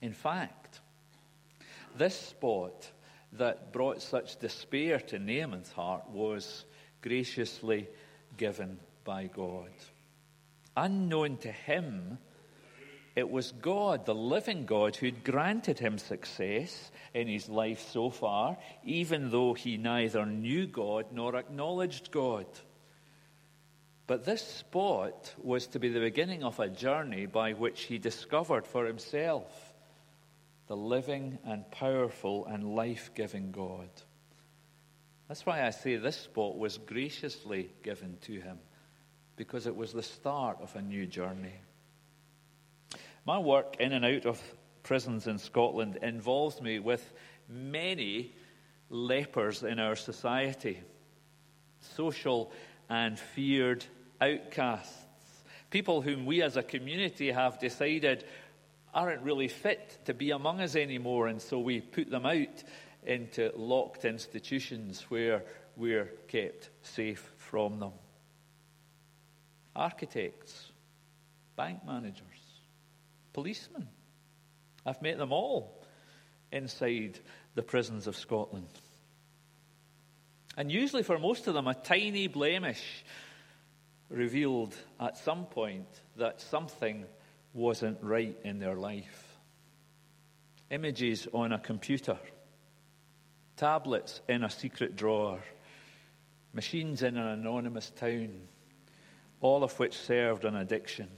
In 0.00 0.12
fact, 0.12 0.80
this 1.96 2.14
spot 2.14 2.90
that 3.32 3.72
brought 3.72 4.00
such 4.00 4.38
despair 4.38 4.98
to 5.00 5.18
Naaman's 5.18 5.72
heart 5.72 6.08
was 6.10 6.64
graciously 7.02 7.88
given 8.36 8.78
by 9.04 9.26
God. 9.26 9.70
Unknown 10.76 11.36
to 11.38 11.50
him, 11.50 12.18
it 13.16 13.28
was 13.28 13.52
God, 13.52 14.06
the 14.06 14.14
living 14.14 14.64
God, 14.64 14.94
who'd 14.94 15.24
granted 15.24 15.78
him 15.78 15.98
success 15.98 16.92
in 17.14 17.26
his 17.26 17.48
life 17.48 17.88
so 17.90 18.10
far, 18.10 18.56
even 18.84 19.30
though 19.30 19.54
he 19.54 19.76
neither 19.76 20.24
knew 20.24 20.66
God 20.66 21.06
nor 21.12 21.34
acknowledged 21.34 22.12
God. 22.12 22.46
But 24.08 24.24
this 24.24 24.40
spot 24.42 25.34
was 25.36 25.66
to 25.68 25.78
be 25.78 25.90
the 25.90 26.00
beginning 26.00 26.42
of 26.42 26.58
a 26.58 26.68
journey 26.70 27.26
by 27.26 27.52
which 27.52 27.82
he 27.82 27.98
discovered 27.98 28.66
for 28.66 28.86
himself 28.86 29.74
the 30.66 30.76
living 30.76 31.38
and 31.44 31.70
powerful 31.70 32.46
and 32.46 32.74
life 32.74 33.10
giving 33.14 33.52
God. 33.52 33.90
That's 35.28 35.44
why 35.44 35.62
I 35.62 35.70
say 35.70 35.96
this 35.96 36.16
spot 36.16 36.56
was 36.56 36.78
graciously 36.78 37.68
given 37.82 38.16
to 38.22 38.40
him 38.40 38.58
because 39.36 39.66
it 39.66 39.76
was 39.76 39.92
the 39.92 40.02
start 40.02 40.56
of 40.62 40.74
a 40.74 40.80
new 40.80 41.04
journey. 41.04 41.60
My 43.26 43.38
work 43.38 43.76
in 43.78 43.92
and 43.92 44.06
out 44.06 44.24
of 44.24 44.40
prisons 44.84 45.26
in 45.26 45.36
Scotland 45.36 45.98
involves 46.00 46.62
me 46.62 46.78
with 46.78 47.12
many 47.46 48.34
lepers 48.88 49.62
in 49.64 49.78
our 49.78 49.96
society, 49.96 50.80
social 51.80 52.50
and 52.88 53.18
feared 53.18 53.84
outcasts, 54.20 55.06
people 55.70 56.02
whom 56.02 56.26
we 56.26 56.42
as 56.42 56.56
a 56.56 56.62
community 56.62 57.30
have 57.30 57.58
decided 57.58 58.24
aren't 58.94 59.22
really 59.22 59.48
fit 59.48 59.98
to 60.06 60.14
be 60.14 60.30
among 60.30 60.60
us 60.60 60.74
anymore, 60.76 61.26
and 61.26 61.40
so 61.40 61.58
we 61.58 61.80
put 61.80 62.10
them 62.10 62.26
out 62.26 62.62
into 63.04 63.52
locked 63.56 64.04
institutions 64.04 65.02
where 65.08 65.44
we're 65.76 66.10
kept 66.26 66.70
safe 66.82 67.30
from 67.36 67.78
them. 67.78 67.92
Architects, 69.76 70.72
bank 71.54 71.84
managers, 71.86 72.22
policemen. 73.32 73.88
I've 74.84 75.02
met 75.02 75.18
them 75.18 75.32
all 75.32 75.84
inside 76.50 77.18
the 77.54 77.62
prisons 77.62 78.06
of 78.06 78.16
Scotland. 78.16 78.68
And 80.56 80.72
usually, 80.72 81.04
for 81.04 81.18
most 81.18 81.46
of 81.46 81.54
them, 81.54 81.68
a 81.68 81.74
tiny 81.74 82.26
blemish 82.26 83.04
revealed 84.10 84.74
at 84.98 85.18
some 85.18 85.46
point 85.46 85.86
that 86.16 86.40
something 86.40 87.04
wasn't 87.52 87.98
right 88.02 88.36
in 88.44 88.58
their 88.58 88.74
life. 88.74 89.36
Images 90.70 91.26
on 91.32 91.52
a 91.52 91.58
computer, 91.58 92.18
tablets 93.56 94.20
in 94.28 94.44
a 94.44 94.50
secret 94.50 94.96
drawer, 94.96 95.40
machines 96.52 97.02
in 97.02 97.16
an 97.16 97.26
anonymous 97.26 97.90
town, 97.90 98.30
all 99.40 99.64
of 99.64 99.78
which 99.78 99.96
served 99.96 100.44
an 100.44 100.56
addiction. 100.56 101.08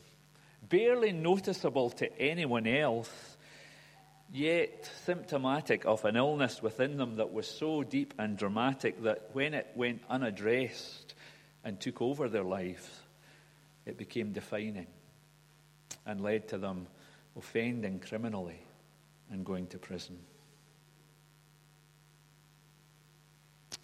Barely 0.68 1.12
noticeable 1.12 1.90
to 1.90 2.20
anyone 2.20 2.66
else, 2.66 3.10
yet 4.32 4.88
symptomatic 5.04 5.84
of 5.84 6.04
an 6.04 6.16
illness 6.16 6.62
within 6.62 6.96
them 6.96 7.16
that 7.16 7.32
was 7.32 7.48
so 7.48 7.82
deep 7.82 8.14
and 8.18 8.36
dramatic 8.36 9.02
that 9.02 9.30
when 9.32 9.54
it 9.54 9.66
went 9.74 10.02
unaddressed 10.08 11.14
and 11.64 11.80
took 11.80 12.00
over 12.00 12.28
their 12.28 12.44
lives, 12.44 12.88
it 13.86 13.96
became 13.96 14.32
defining 14.32 14.86
and 16.06 16.20
led 16.20 16.48
to 16.48 16.58
them 16.58 16.86
offending 17.36 17.98
criminally 18.00 18.60
and 19.30 19.44
going 19.44 19.66
to 19.68 19.78
prison. 19.78 20.18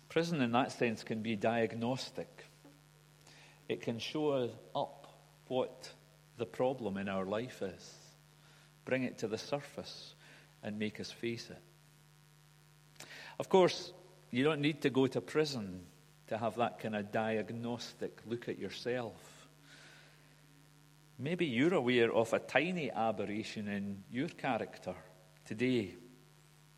Prison, 0.08 0.40
in 0.40 0.52
that 0.52 0.72
sense, 0.72 1.04
can 1.04 1.22
be 1.22 1.36
diagnostic. 1.36 2.44
It 3.68 3.82
can 3.82 3.98
show 3.98 4.50
up 4.74 5.06
what 5.48 5.90
the 6.38 6.46
problem 6.46 6.96
in 6.96 7.08
our 7.08 7.26
life 7.26 7.62
is, 7.62 7.94
bring 8.84 9.02
it 9.02 9.18
to 9.18 9.28
the 9.28 9.38
surface, 9.38 10.14
and 10.62 10.78
make 10.78 11.00
us 11.00 11.10
face 11.10 11.50
it. 11.50 13.06
Of 13.38 13.48
course, 13.48 13.92
you 14.30 14.42
don't 14.42 14.60
need 14.60 14.82
to 14.82 14.90
go 14.90 15.06
to 15.06 15.20
prison 15.20 15.82
to 16.28 16.38
have 16.38 16.56
that 16.56 16.78
kind 16.78 16.96
of 16.96 17.12
diagnostic 17.12 18.20
look 18.26 18.48
at 18.48 18.58
yourself. 18.58 19.48
Maybe 21.18 21.46
you're 21.46 21.74
aware 21.74 22.12
of 22.12 22.32
a 22.32 22.38
tiny 22.38 22.90
aberration 22.90 23.68
in 23.68 24.02
your 24.10 24.28
character 24.28 24.94
today. 25.44 25.94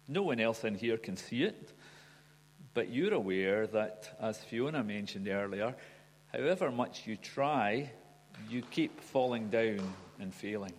No 0.07 0.23
one 0.23 0.41
else 0.41 0.65
in 0.65 0.75
here 0.75 0.97
can 0.97 1.17
see 1.17 1.43
it, 1.43 1.73
but 2.73 2.89
you're 2.91 3.15
aware 3.15 3.67
that, 3.67 4.17
as 4.21 4.39
Fiona 4.45 4.85
mentioned 4.85 5.29
earlier, 5.29 5.75
however 6.33 6.71
much 6.71 7.07
you 7.07 7.17
try, 7.17 7.91
you 8.49 8.63
keep 8.71 9.01
falling 9.01 9.51
down 9.51 9.81
and 10.21 10.33
failing. 10.33 10.75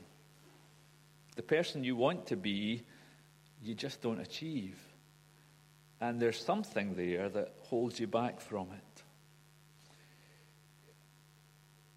The 1.36 1.44
person 1.44 1.84
you 1.84 1.96
want 1.96 2.28
to 2.28 2.36
be, 2.36 2.84
you 3.62 3.76
just 3.76 4.02
don't 4.02 4.20
achieve. 4.20 4.80
And 6.02 6.20
there's 6.20 6.44
something 6.44 6.96
there 6.96 7.30
that 7.30 7.54
holds 7.64 8.00
you 8.00 8.08
back 8.08 8.40
from 8.40 8.68
it. 8.72 9.04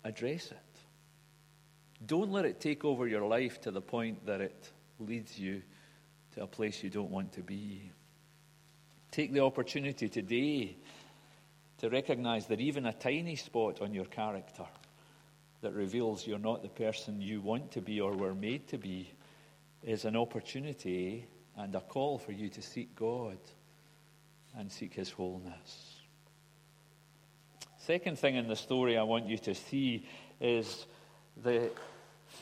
Address 0.05 0.51
it. 0.51 0.59
Don't 2.05 2.33
let 2.33 2.45
it 2.45 2.61
take 2.61 2.85
over 2.85 3.07
your 3.07 3.27
life 3.27 3.61
to 3.61 3.71
the 3.71 3.81
point 3.81 4.27
that 4.27 4.41
it 4.41 4.71
leads 4.99 5.39
you 5.39 5.63
to 6.35 6.43
a 6.43 6.47
place 6.47 6.83
you 6.83 6.91
don't 6.91 7.11
want 7.11 7.33
to 7.35 7.43
be. 7.43 7.91
Take 9.13 9.33
the 9.33 9.41
opportunity 9.41 10.09
today 10.09 10.77
to 11.79 11.91
recognize 11.91 12.47
that 12.47 12.61
even 12.61 12.87
a 12.87 12.93
tiny 12.93 13.37
spot 13.37 13.81
on 13.81 13.95
your 13.95 14.07
character 14.07 14.67
that 15.61 15.75
reveals 15.75 16.27
you're 16.27 16.39
not 16.39 16.63
the 16.63 16.69
person 16.69 17.21
you 17.21 17.41
want 17.41 17.71
to 17.73 17.81
be 17.81 18.01
or 18.01 18.13
were 18.17 18.35
made 18.35 18.67
to 18.69 18.79
be 18.79 19.13
is 19.83 20.05
an 20.05 20.17
opportunity 20.17 21.27
and 21.57 21.75
a 21.75 21.81
call 21.81 22.19
for 22.19 22.33
you 22.33 22.49
to 22.49 22.63
seek 22.63 22.97
God 22.97 23.39
and 24.57 24.71
seek 24.71 24.95
His 24.95 25.11
wholeness. 25.11 25.97
Second 27.79 28.19
thing 28.19 28.37
in 28.37 28.49
the 28.49 28.57
story 28.57 28.97
I 28.97 29.03
want 29.03 29.27
you 29.27 29.39
to 29.39 29.55
see 29.55 30.07
is 30.41 30.87
the 31.43 31.71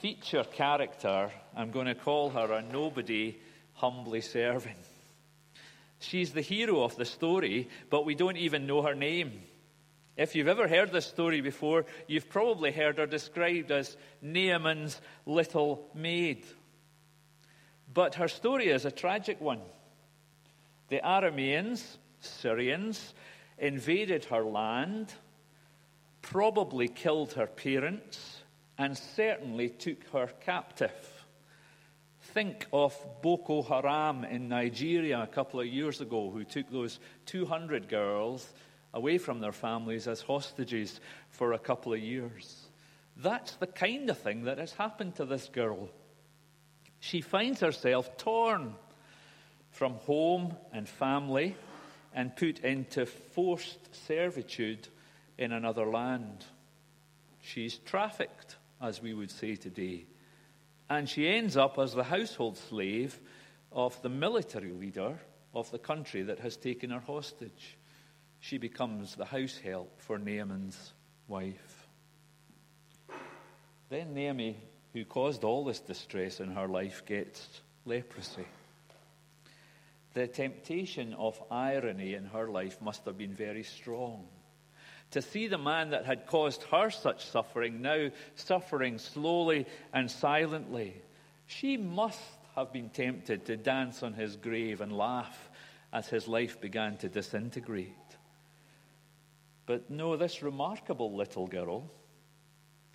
feature 0.01 0.45
character, 0.45 1.31
I'm 1.57 1.71
going 1.71 1.87
to 1.87 1.95
call 1.95 2.31
her 2.31 2.53
a 2.53 2.63
nobody 2.63 3.39
humbly 3.75 4.21
serving. 4.21 4.77
She's 5.99 6.33
the 6.33 6.41
hero 6.41 6.83
of 6.83 6.97
the 6.97 7.05
story, 7.05 7.69
but 7.91 8.05
we 8.05 8.15
don't 8.15 8.37
even 8.37 8.67
know 8.67 8.83
her 8.83 8.95
name. 8.95 9.43
If 10.17 10.35
you've 10.35 10.49
ever 10.49 10.69
heard 10.69 10.93
this 10.93 11.07
story 11.07 11.41
before, 11.41 11.87
you've 12.07 12.29
probably 12.29 12.73
heard 12.73 12.99
her 12.99 13.07
described 13.07 13.71
as 13.71 13.97
Naaman's 14.21 15.01
little 15.25 15.89
maid. 15.95 16.45
But 17.93 18.17
her 18.17 18.29
story 18.29 18.69
is 18.69 18.85
a 18.85 18.91
tragic 18.91 19.41
one. 19.41 19.61
The 20.89 21.01
Arameans, 21.03 21.97
Syrians, 22.21 23.15
invaded 23.59 24.25
her 24.27 24.43
land, 24.43 25.13
probably 26.23 26.89
killed 26.89 27.33
her 27.35 27.47
parents, 27.47 28.43
and 28.79 28.97
certainly 28.97 29.69
took 29.69 30.05
her 30.13 30.29
captive. 30.41 31.27
Think 32.23 32.67
of 32.73 32.97
Boko 33.23 33.63
Haram 33.63 34.25
in 34.25 34.49
Nigeria 34.49 35.21
a 35.23 35.27
couple 35.27 35.61
of 35.61 35.67
years 35.67 36.01
ago, 36.01 36.31
who 36.31 36.45
took 36.45 36.71
those 36.71 37.01
200 37.27 37.89
girls 37.89 38.53
away 38.95 39.19
from 39.19 39.41
their 39.41 39.53
families 39.53 40.09
as 40.09 40.23
hostages 40.23 41.01
for 41.29 41.53
a 41.53 41.59
couple 41.59 41.93
of 41.93 42.01
years. 42.01 42.69
That's 43.17 43.57
the 43.57 43.67
kind 43.67 44.09
of 44.11 44.19
thing 44.19 44.45
that 44.45 44.59
has 44.59 44.73
happened 44.73 45.17
to 45.17 45.25
this 45.25 45.49
girl. 45.49 45.89
She 47.01 47.21
finds 47.21 47.61
herself 47.61 48.17
torn 48.17 48.75
from 49.71 49.95
home 49.95 50.57
and 50.73 50.89
family 50.89 51.57
and 52.15 52.35
put 52.35 52.61
into 52.61 53.07
forced 53.07 54.07
servitude 54.07 54.89
in 55.39 55.53
another 55.53 55.87
land. 55.87 56.45
She's 57.41 57.79
trafficked 57.79 58.57
as 58.81 59.03
we 59.03 59.15
would 59.15 59.31
say 59.31 59.57
today. 59.57 60.07
And 60.89 61.09
she 61.09 61.29
ends 61.29 61.57
up 61.57 61.79
as 61.79 61.95
the 61.95 62.05
household 62.05 62.57
slave 62.57 63.19
of 63.71 64.01
the 64.03 64.09
military 64.09 64.73
leader 64.73 65.19
of 65.55 65.71
the 65.71 65.79
country 65.79 66.23
that 66.23 66.41
has 66.41 66.57
taken 66.57 66.91
her 66.91 67.01
hostage. 67.01 67.77
She 68.41 68.59
becomes 68.59 69.15
the 69.15 69.25
house 69.25 69.59
help 69.63 70.01
for 70.01 70.19
Naaman's 70.19 70.93
wife. 71.29 71.89
Then 73.89 74.15
Naaman, 74.15 74.57
who 74.93 75.05
caused 75.05 75.45
all 75.45 75.65
this 75.65 75.81
distress 75.81 76.41
in 76.41 76.53
her 76.53 76.69
life, 76.69 77.05
gets 77.05 77.47
leprosy. 77.85 78.47
The 80.15 80.27
temptation 80.27 81.15
of 81.15 81.41
irony 81.51 82.15
in 82.15 82.25
her 82.27 82.49
life 82.49 82.81
must 82.83 83.05
have 83.05 83.17
been 83.17 83.35
very 83.35 83.63
strong 83.63 84.27
to 85.11 85.23
see 85.23 85.49
the 85.49 85.59
man 85.59 85.91
that 85.91 86.07
had 86.07 86.27
caused 86.27 86.63
her 86.65 86.91
such 86.91 87.27
suffering 87.27 87.83
now 87.83 88.11
suffering 88.35 88.99
slowly 88.99 89.67
and 89.93 90.11
silently. 90.11 90.95
She 91.47 91.77
must 91.77 92.21
have 92.55 92.73
been 92.73 92.91
tempted 92.91 93.47
to 93.47 93.57
dance 93.57 94.03
on 94.03 94.15
his 94.15 94.37
grave 94.37 94.81
and 94.81 94.97
laugh 94.97 95.51
as 95.93 96.09
his 96.09 96.29
life 96.29 96.61
began 96.61 96.97
to 96.99 97.09
disintegrate. 97.09 97.95
But 99.67 99.91
no, 99.91 100.17
this 100.17 100.43
remarkable 100.43 101.15
little 101.15 101.47
girl, 101.47 101.91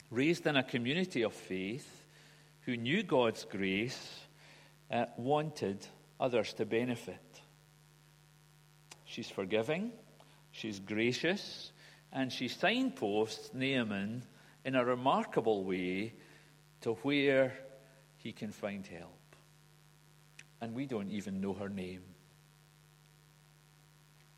raised 0.10 0.46
in 0.48 0.56
a 0.56 0.64
community 0.64 1.22
of 1.24 1.34
faith, 1.34 2.06
who 2.62 2.78
knew 2.78 3.04
God's 3.04 3.46
grace, 3.46 4.20
uh, 4.92 5.06
wanted 5.18 5.86
others 6.20 6.54
to 6.54 6.66
benefit. 6.66 7.42
She's 9.06 9.30
forgiving, 9.30 9.92
she's 10.52 10.80
gracious, 10.80 11.72
and 12.12 12.32
she 12.32 12.48
signposts 12.48 13.54
Naaman 13.54 14.24
in 14.64 14.76
a 14.76 14.84
remarkable 14.84 15.64
way 15.64 16.14
to 16.82 16.94
where 16.96 17.54
he 18.18 18.32
can 18.32 18.52
find 18.52 18.86
help. 18.88 19.12
And 20.62 20.74
we 20.74 20.86
don't 20.86 21.12
even 21.12 21.42
know 21.42 21.54
her 21.54 21.70
name. 21.70 22.02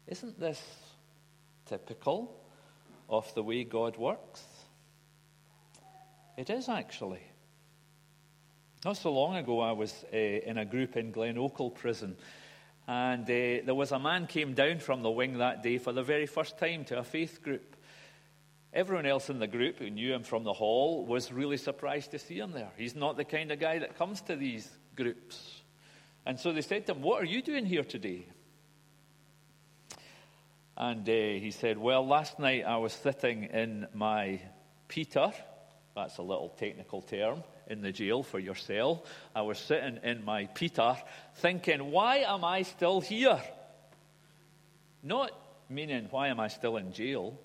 Isn't 0.07 0.39
this 0.39 0.61
typical 1.65 2.35
of 3.09 3.33
the 3.35 3.43
way 3.43 3.63
God 3.63 3.97
works? 3.97 4.43
It 6.37 6.49
is 6.49 6.69
actually. 6.69 7.23
Not 8.85 8.97
so 8.97 9.11
long 9.11 9.35
ago, 9.35 9.59
I 9.59 9.71
was 9.71 10.05
uh, 10.13 10.17
in 10.17 10.59
a 10.59 10.65
group 10.65 10.97
in 10.97 11.11
Glenochil 11.11 11.73
prison, 11.73 12.15
and 12.87 13.23
uh, 13.23 13.65
there 13.65 13.73
was 13.73 13.91
a 13.91 13.97
man 13.97 14.27
came 14.27 14.53
down 14.53 14.79
from 14.79 15.01
the 15.01 15.09
wing 15.09 15.39
that 15.39 15.63
day 15.63 15.79
for 15.79 15.91
the 15.91 16.03
very 16.03 16.27
first 16.27 16.59
time 16.59 16.85
to 16.85 16.99
a 16.99 17.03
faith 17.03 17.41
group. 17.41 17.75
Everyone 18.71 19.07
else 19.07 19.31
in 19.31 19.39
the 19.39 19.47
group 19.47 19.79
who 19.79 19.89
knew 19.89 20.13
him 20.13 20.21
from 20.21 20.43
the 20.43 20.53
hall 20.53 21.05
was 21.05 21.31
really 21.31 21.57
surprised 21.57 22.11
to 22.11 22.19
see 22.19 22.37
him 22.37 22.51
there. 22.51 22.69
He's 22.77 22.95
not 22.95 23.17
the 23.17 23.25
kind 23.25 23.51
of 23.51 23.59
guy 23.59 23.79
that 23.79 23.97
comes 23.97 24.21
to 24.21 24.35
these 24.35 24.69
groups. 24.95 25.61
And 26.25 26.39
so 26.39 26.53
they 26.53 26.61
said 26.61 26.85
to 26.85 26.91
him, 26.91 27.01
What 27.01 27.21
are 27.21 27.25
you 27.25 27.41
doing 27.41 27.65
here 27.65 27.83
today? 27.83 28.27
And 30.77 31.01
uh, 31.09 31.11
he 31.11 31.49
said, 31.49 31.79
Well, 31.79 32.05
last 32.05 32.37
night 32.37 32.63
I 32.63 32.77
was 32.77 32.93
sitting 32.93 33.45
in 33.45 33.87
my 33.95 34.39
Peter, 34.87 35.31
that's 35.95 36.19
a 36.19 36.21
little 36.21 36.49
technical 36.49 37.01
term 37.01 37.43
in 37.69 37.81
the 37.81 37.91
jail 37.91 38.23
for 38.23 38.39
your 38.39 38.55
cell. 38.55 39.03
I 39.35 39.41
was 39.41 39.57
sitting 39.57 39.99
in 40.03 40.23
my 40.23 40.45
Peter 40.45 40.95
thinking, 41.35 41.91
Why 41.91 42.17
am 42.17 42.43
I 42.43 42.63
still 42.63 43.01
here? 43.01 43.41
Not 45.03 45.31
meaning, 45.69 46.07
Why 46.09 46.29
am 46.29 46.39
I 46.39 46.47
still 46.47 46.77
in 46.77 46.93
jail? 46.93 47.39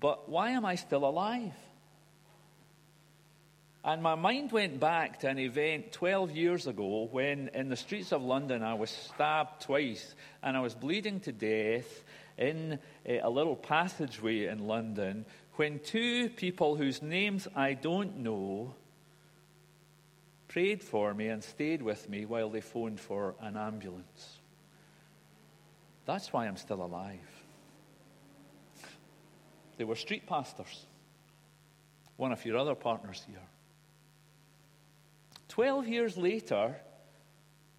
But 0.00 0.28
why 0.28 0.50
am 0.50 0.64
I 0.64 0.74
still 0.74 1.04
alive? 1.04 1.54
And 3.84 4.02
my 4.02 4.14
mind 4.14 4.52
went 4.52 4.78
back 4.78 5.20
to 5.20 5.28
an 5.28 5.38
event 5.38 5.92
12 5.92 6.30
years 6.32 6.66
ago 6.68 7.08
when, 7.10 7.50
in 7.52 7.68
the 7.68 7.76
streets 7.76 8.12
of 8.12 8.22
London, 8.22 8.62
I 8.62 8.74
was 8.74 8.90
stabbed 8.90 9.62
twice 9.62 10.14
and 10.42 10.56
I 10.56 10.60
was 10.60 10.74
bleeding 10.74 11.18
to 11.20 11.32
death 11.32 12.04
in 12.38 12.78
eh, 13.04 13.18
a 13.22 13.28
little 13.28 13.56
passageway 13.56 14.46
in 14.46 14.66
London 14.66 15.24
when 15.56 15.80
two 15.80 16.28
people 16.30 16.76
whose 16.76 17.02
names 17.02 17.48
I 17.54 17.74
don't 17.74 18.18
know 18.18 18.74
prayed 20.52 20.82
for 20.82 21.14
me 21.14 21.28
and 21.28 21.42
stayed 21.42 21.80
with 21.80 22.10
me 22.10 22.26
while 22.26 22.50
they 22.50 22.60
phoned 22.60 23.00
for 23.00 23.34
an 23.40 23.56
ambulance. 23.56 24.38
That's 26.04 26.30
why 26.30 26.46
I'm 26.46 26.58
still 26.58 26.84
alive. 26.84 27.30
They 29.78 29.84
were 29.84 29.96
street 29.96 30.26
pastors, 30.26 30.84
one 32.16 32.32
of 32.32 32.44
your 32.44 32.58
other 32.58 32.74
partners 32.74 33.24
here. 33.26 33.48
Twelve 35.48 35.88
years 35.88 36.18
later, 36.18 36.76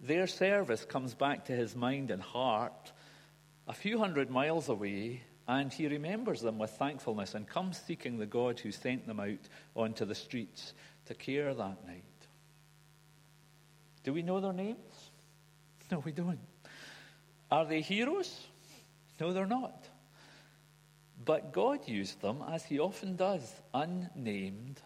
their 0.00 0.26
service 0.26 0.84
comes 0.84 1.14
back 1.14 1.44
to 1.44 1.52
his 1.52 1.76
mind 1.76 2.10
and 2.10 2.20
heart 2.20 2.92
a 3.68 3.72
few 3.72 3.98
hundred 3.98 4.30
miles 4.30 4.68
away, 4.68 5.22
and 5.46 5.72
he 5.72 5.86
remembers 5.86 6.40
them 6.40 6.58
with 6.58 6.70
thankfulness 6.70 7.34
and 7.34 7.46
comes 7.46 7.80
seeking 7.80 8.18
the 8.18 8.26
God 8.26 8.58
who 8.58 8.72
sent 8.72 9.06
them 9.06 9.20
out 9.20 9.48
onto 9.76 10.04
the 10.04 10.14
streets 10.14 10.74
to 11.06 11.14
care 11.14 11.54
that 11.54 11.86
night. 11.86 12.02
Do 14.04 14.12
we 14.12 14.22
know 14.22 14.40
their 14.40 14.52
names? 14.52 15.10
No, 15.90 15.98
we 15.98 16.12
don't. 16.12 16.38
Are 17.50 17.64
they 17.64 17.80
heroes? 17.80 18.40
No, 19.20 19.32
they're 19.32 19.46
not. 19.46 19.84
But 21.24 21.52
God 21.52 21.86
used 21.86 22.20
them, 22.20 22.42
as 22.50 22.64
He 22.64 22.78
often 22.78 23.16
does, 23.16 23.52
unnamed, 23.72 24.80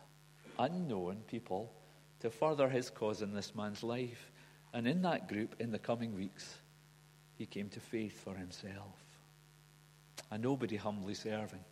unknown 0.58 1.18
people 1.26 1.72
to 2.20 2.30
further 2.30 2.68
His 2.68 2.90
cause 2.90 3.22
in 3.22 3.34
this 3.34 3.54
man's 3.54 3.82
life. 3.82 4.30
And 4.72 4.86
in 4.86 5.02
that 5.02 5.28
group, 5.28 5.56
in 5.60 5.70
the 5.70 5.78
coming 5.78 6.14
weeks, 6.14 6.58
he 7.38 7.46
came 7.46 7.68
to 7.70 7.80
faith 7.80 8.20
for 8.22 8.34
himself. 8.34 8.96
And 10.30 10.42
nobody 10.42 10.76
humbly 10.76 11.14
serving. 11.14 11.64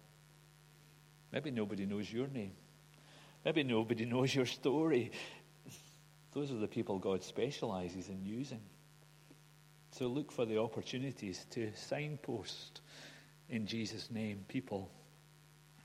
Maybe 1.32 1.50
nobody 1.50 1.84
knows 1.84 2.10
your 2.10 2.28
name. 2.28 2.52
Maybe 3.44 3.64
nobody 3.64 4.04
knows 4.04 4.34
your 4.34 4.46
story. 4.46 5.10
Those 6.36 6.52
are 6.52 6.56
the 6.56 6.68
people 6.68 6.98
God 6.98 7.22
specializes 7.22 8.10
in 8.10 8.22
using. 8.22 8.60
So 9.92 10.06
look 10.06 10.30
for 10.30 10.44
the 10.44 10.60
opportunities 10.60 11.46
to 11.52 11.72
signpost 11.75 12.82
in 13.49 13.66
Jesus' 13.66 14.10
name 14.10 14.44
people 14.46 14.90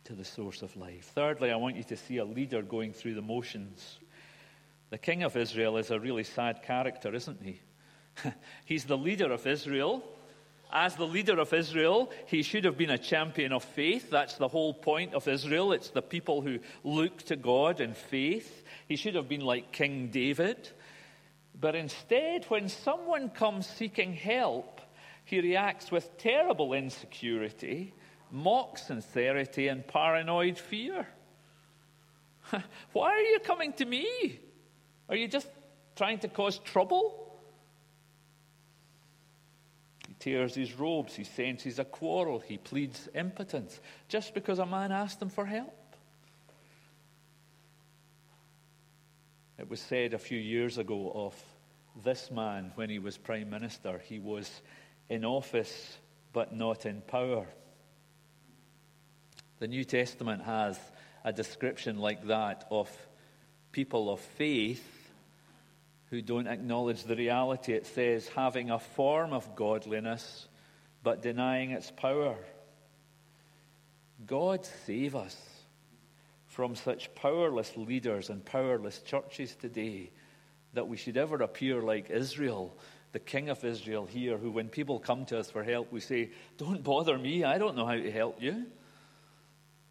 to 0.03 0.13
the 0.13 0.25
source 0.25 0.61
of 0.61 0.75
life. 0.75 1.09
Thirdly, 1.15 1.51
I 1.51 1.55
want 1.55 1.77
you 1.77 1.85
to 1.85 1.95
see 1.95 2.17
a 2.17 2.25
leader 2.25 2.61
going 2.61 2.91
through 2.91 3.13
the 3.13 3.21
motions. 3.21 3.99
The 4.89 4.97
king 4.97 5.23
of 5.23 5.37
Israel 5.37 5.77
is 5.77 5.89
a 5.89 6.01
really 6.01 6.25
sad 6.25 6.63
character, 6.63 7.15
isn't 7.15 7.41
he? 7.41 7.61
He's 8.65 8.83
the 8.83 8.97
leader 8.97 9.31
of 9.31 9.47
Israel. 9.47 10.03
As 10.71 10.95
the 10.95 11.05
leader 11.05 11.39
of 11.39 11.53
Israel, 11.53 12.11
he 12.27 12.43
should 12.43 12.63
have 12.63 12.77
been 12.77 12.89
a 12.89 12.97
champion 12.97 13.51
of 13.51 13.63
faith. 13.63 14.09
That's 14.09 14.35
the 14.35 14.47
whole 14.47 14.73
point 14.73 15.13
of 15.13 15.27
Israel. 15.27 15.73
It's 15.73 15.89
the 15.89 16.01
people 16.01 16.41
who 16.41 16.59
look 16.83 17.23
to 17.23 17.35
God 17.35 17.81
in 17.81 17.93
faith. 17.93 18.63
He 18.87 18.95
should 18.95 19.15
have 19.15 19.27
been 19.27 19.41
like 19.41 19.73
King 19.73 20.07
David. 20.07 20.69
But 21.59 21.75
instead, 21.75 22.45
when 22.45 22.69
someone 22.69 23.29
comes 23.29 23.67
seeking 23.67 24.13
help, 24.13 24.79
he 25.25 25.41
reacts 25.41 25.91
with 25.91 26.17
terrible 26.17 26.73
insecurity, 26.73 27.93
mock 28.31 28.77
sincerity, 28.77 29.67
and 29.67 29.85
paranoid 29.85 30.57
fear. 30.57 31.05
Why 32.93 33.09
are 33.09 33.19
you 33.19 33.39
coming 33.39 33.73
to 33.73 33.85
me? 33.85 34.39
Are 35.09 35.15
you 35.15 35.27
just 35.27 35.47
trying 35.95 36.19
to 36.19 36.29
cause 36.29 36.57
trouble? 36.59 37.39
He 40.07 40.10
tears 40.21 40.55
his 40.55 40.73
robes, 40.73 41.15
he 41.15 41.23
senses 41.23 41.79
a 41.79 41.85
quarrel, 41.85 42.39
he 42.39 42.57
pleads 42.57 43.09
impotence 43.13 43.79
just 44.07 44.33
because 44.33 44.59
a 44.59 44.65
man 44.65 44.91
asked 44.91 45.21
him 45.21 45.29
for 45.29 45.45
help. 45.45 45.75
It 49.57 49.69
was 49.69 49.81
said 49.81 50.13
a 50.13 50.19
few 50.19 50.39
years 50.39 50.77
ago 50.77 51.11
of 51.13 51.35
this 52.03 52.31
man 52.31 52.71
when 52.75 52.89
he 52.89 52.99
was 52.99 53.17
Prime 53.17 53.49
Minister, 53.49 54.01
he 54.05 54.19
was 54.19 54.49
in 55.09 55.25
office 55.25 55.97
but 56.33 56.55
not 56.55 56.85
in 56.85 57.01
power. 57.01 57.45
The 59.59 59.67
New 59.67 59.83
Testament 59.83 60.43
has 60.43 60.79
a 61.23 61.33
description 61.33 61.99
like 61.99 62.27
that 62.27 62.65
of 62.71 62.89
people 63.71 64.09
of 64.09 64.19
faith 64.19 65.00
who 66.11 66.21
don't 66.21 66.47
acknowledge 66.47 67.03
the 67.03 67.15
reality. 67.15 67.73
It 67.73 67.87
says, 67.87 68.27
having 68.27 68.69
a 68.69 68.77
form 68.77 69.33
of 69.33 69.55
godliness 69.55 70.47
but 71.01 71.23
denying 71.23 71.71
its 71.71 71.89
power. 71.89 72.35
God 74.27 74.63
save 74.85 75.15
us 75.15 75.35
from 76.45 76.75
such 76.75 77.15
powerless 77.15 77.75
leaders 77.75 78.29
and 78.29 78.45
powerless 78.45 78.99
churches 78.99 79.55
today 79.55 80.11
that 80.73 80.87
we 80.87 80.97
should 80.97 81.17
ever 81.17 81.37
appear 81.37 81.81
like 81.81 82.11
Israel 82.11 82.77
the 83.11 83.19
King 83.19 83.49
of 83.49 83.63
Israel 83.63 84.05
here, 84.05 84.37
who, 84.37 84.51
when 84.51 84.69
people 84.69 84.99
come 84.99 85.25
to 85.25 85.39
us 85.39 85.51
for 85.51 85.63
help, 85.63 85.91
we 85.91 85.99
say, 85.99 86.31
Don't 86.57 86.83
bother 86.83 87.17
me, 87.17 87.43
I 87.43 87.57
don't 87.57 87.75
know 87.75 87.85
how 87.85 87.95
to 87.95 88.11
help 88.11 88.41
you. 88.41 88.65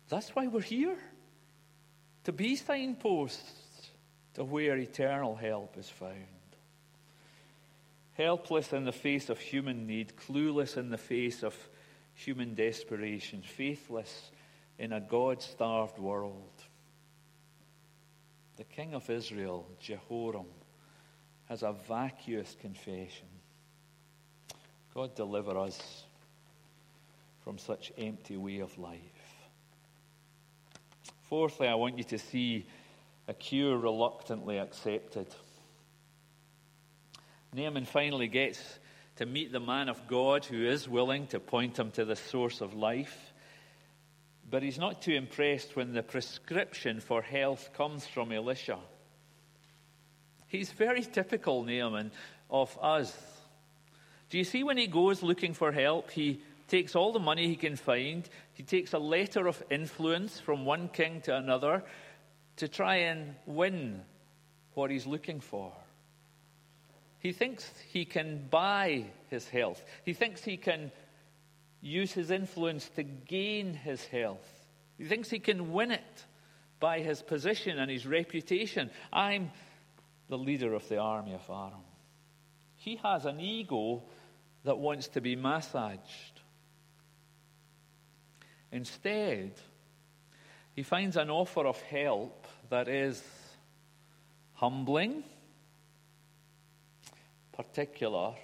That's 0.09 0.31
why 0.31 0.47
we're 0.47 0.63
here 0.63 0.97
to 2.25 2.33
be 2.33 2.57
signposts 2.57 3.60
to 4.35 4.45
where 4.45 4.77
eternal 4.77 5.37
help 5.37 5.77
is 5.77 5.89
found. 5.89 6.15
Helpless 8.15 8.73
in 8.73 8.85
the 8.85 8.93
face 8.93 9.29
of 9.29 9.39
human 9.39 9.87
need, 9.87 10.13
clueless 10.17 10.77
in 10.77 10.91
the 10.91 10.99
face 10.99 11.43
of 11.43 11.55
human 12.15 12.55
desperation, 12.55 13.43
faithless 13.43 14.31
in 14.79 14.93
a 14.93 15.01
God 15.01 15.43
starved 15.43 15.99
world. 15.99 16.53
The 18.57 18.65
King 18.65 18.95
of 18.95 19.09
Israel, 19.09 19.67
Jehoram, 19.81 20.47
has 21.49 21.63
a 21.63 21.73
vacuous 21.73 22.57
confession. 22.61 23.27
God, 24.95 25.15
deliver 25.15 25.57
us 25.59 26.05
from 27.43 27.59
such 27.59 27.93
empty 27.97 28.37
way 28.37 28.59
of 28.59 28.77
life. 28.79 29.01
Fourthly, 31.23 31.69
I 31.69 31.75
want 31.75 31.97
you 31.97 32.05
to 32.05 32.19
see 32.19 32.67
a 33.31 33.35
cure 33.35 33.79
reluctantly 33.79 34.59
accepted. 34.59 35.29
Naaman 37.55 37.85
finally 37.85 38.27
gets 38.27 38.61
to 39.17 39.25
meet 39.25 39.53
the 39.53 39.61
man 39.61 39.89
of 39.89 40.09
God 40.09 40.45
who 40.45 40.67
is 40.67 40.89
willing 40.89 41.29
to 41.29 41.39
point 41.39 41.79
him 41.79 41.93
to 41.93 42.05
the 42.05 42.17
source 42.17 42.61
of 42.61 42.75
life. 42.75 43.33
But 44.51 44.65
he's 44.65 44.81
not 44.81 45.01
too 45.01 45.13
impressed 45.13 45.77
when 45.77 45.93
the 45.93 46.03
prescription 46.03 46.99
for 46.99 47.23
health 47.23 47.71
comes 47.73 48.05
from 48.05 48.33
Elisha. 48.33 48.79
He's 50.49 50.73
very 50.73 51.03
typical, 51.03 51.63
Naaman, 51.63 52.11
of 52.51 52.77
us. 52.83 53.17
Do 54.31 54.39
you 54.39 54.45
see 54.45 54.65
when 54.65 54.77
he 54.77 54.89
goes 54.89 55.23
looking 55.23 55.55
for 55.55 55.71
help, 55.71 56.11
he 56.11 56.41
takes 56.67 56.97
all 56.97 57.13
the 57.13 57.21
money 57.21 57.47
he 57.47 57.55
can 57.55 57.77
find, 57.77 58.29
he 58.55 58.65
takes 58.65 58.93
a 58.93 58.99
letter 58.99 59.47
of 59.47 59.63
influence 59.71 60.41
from 60.41 60.65
one 60.65 60.89
king 60.89 61.21
to 61.21 61.37
another 61.37 61.85
to 62.61 62.69
try 62.69 62.97
and 62.97 63.35
win 63.47 64.03
what 64.75 64.91
he's 64.91 65.07
looking 65.07 65.41
for. 65.41 65.73
He 67.19 67.33
thinks 67.33 67.71
he 67.93 68.05
can 68.05 68.47
buy 68.49 69.05
his 69.29 69.49
health. 69.49 69.83
He 70.05 70.15
thinks 70.15 70.43
he 70.43 70.57
can 70.57 70.91
use 71.83 72.13
his 72.13 72.31
influence 72.31 72.89
to 72.97 73.03
gain 73.03 73.75
his 73.75 74.05
health. 74.07 74.49
He 74.97 75.05
thinks 75.05 75.29
he 75.31 75.39
can 75.39 75.73
win 75.73 75.91
it 75.91 76.27
by 76.79 77.01
his 77.01 77.23
position 77.23 77.79
and 77.79 77.91
his 77.91 78.07
reputation. 78.07 78.91
I'm 79.13 79.51
the 80.29 80.39
leader 80.39 80.75
of 80.75 80.89
the 80.89 80.99
army 80.99 81.35
of 81.35 81.43
Aram. 81.49 81.85
He 82.77 82.97
has 83.03 83.27
an 83.27 83.41
ego 83.41 84.03
that 84.65 84.79
wants 84.79 85.09
to 85.09 85.21
be 85.21 85.37
massaged. 85.37 86.41
Instead, 88.73 89.53
he 90.75 90.83
finds 90.83 91.17
an 91.17 91.29
offer 91.29 91.67
of 91.67 91.81
help 91.83 92.40
that 92.71 92.89
is 92.89 93.23
humbling, 94.55 95.25
particular, 97.53 98.35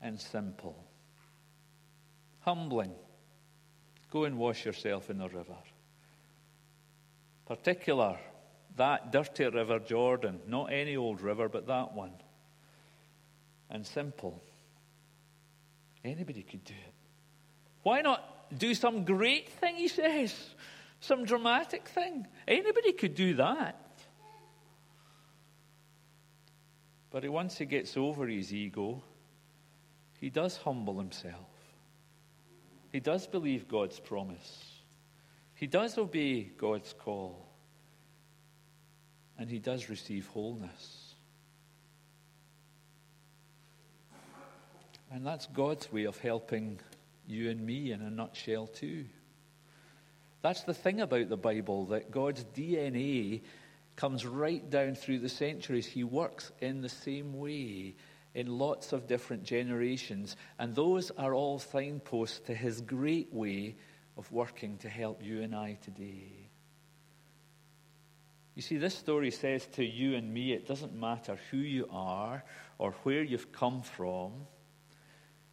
and 0.00 0.18
simple. 0.18 0.76
Humbling. 2.40 2.92
Go 4.10 4.24
and 4.24 4.38
wash 4.38 4.64
yourself 4.64 5.10
in 5.10 5.18
the 5.18 5.28
river. 5.28 5.56
Particular, 7.46 8.16
that 8.76 9.12
dirty 9.12 9.44
river 9.46 9.80
Jordan, 9.80 10.40
not 10.46 10.72
any 10.72 10.96
old 10.96 11.20
river, 11.20 11.48
but 11.48 11.66
that 11.66 11.92
one. 11.92 12.12
And 13.68 13.86
simple. 13.86 14.40
Anybody 16.04 16.42
could 16.42 16.64
do 16.64 16.74
it. 16.74 16.94
Why 17.82 18.00
not 18.00 18.56
do 18.56 18.74
some 18.74 19.04
great 19.04 19.48
thing, 19.48 19.76
he 19.76 19.88
says? 19.88 20.34
Some 21.00 21.24
dramatic 21.24 21.88
thing. 21.88 22.26
Anybody 22.46 22.92
could 22.92 23.14
do 23.14 23.34
that. 23.34 23.76
But 27.10 27.28
once 27.28 27.58
he 27.58 27.64
gets 27.64 27.96
over 27.96 28.26
his 28.28 28.52
ego, 28.52 29.02
he 30.20 30.30
does 30.30 30.56
humble 30.58 30.98
himself. 30.98 31.48
He 32.92 33.00
does 33.00 33.26
believe 33.26 33.66
God's 33.66 33.98
promise. 33.98 34.82
He 35.54 35.66
does 35.66 35.96
obey 35.98 36.42
God's 36.42 36.92
call. 36.92 37.46
And 39.38 39.50
he 39.50 39.58
does 39.58 39.88
receive 39.88 40.26
wholeness. 40.28 41.14
And 45.10 45.26
that's 45.26 45.46
God's 45.46 45.90
way 45.90 46.04
of 46.04 46.18
helping 46.18 46.78
you 47.26 47.50
and 47.50 47.64
me 47.64 47.90
in 47.90 48.02
a 48.02 48.10
nutshell, 48.10 48.66
too. 48.66 49.06
That's 50.42 50.62
the 50.62 50.74
thing 50.74 51.00
about 51.00 51.28
the 51.28 51.36
Bible, 51.36 51.86
that 51.86 52.10
God's 52.10 52.44
DNA 52.44 53.42
comes 53.96 54.24
right 54.24 54.68
down 54.70 54.94
through 54.94 55.18
the 55.18 55.28
centuries. 55.28 55.86
He 55.86 56.04
works 56.04 56.52
in 56.60 56.80
the 56.80 56.88
same 56.88 57.38
way 57.38 57.94
in 58.34 58.58
lots 58.58 58.92
of 58.92 59.06
different 59.06 59.42
generations, 59.42 60.36
and 60.58 60.74
those 60.74 61.10
are 61.10 61.34
all 61.34 61.58
signposts 61.58 62.40
to 62.46 62.54
his 62.54 62.80
great 62.80 63.32
way 63.32 63.76
of 64.16 64.30
working 64.32 64.78
to 64.78 64.88
help 64.88 65.22
you 65.22 65.42
and 65.42 65.54
I 65.54 65.78
today. 65.82 66.50
You 68.54 68.62
see, 68.62 68.76
this 68.76 68.94
story 68.94 69.30
says 69.30 69.66
to 69.74 69.84
you 69.84 70.16
and 70.16 70.32
me 70.32 70.52
it 70.52 70.66
doesn't 70.66 70.94
matter 70.94 71.38
who 71.50 71.56
you 71.56 71.86
are 71.90 72.44
or 72.78 72.92
where 73.02 73.22
you've 73.22 73.52
come 73.52 73.82
from 73.82 74.32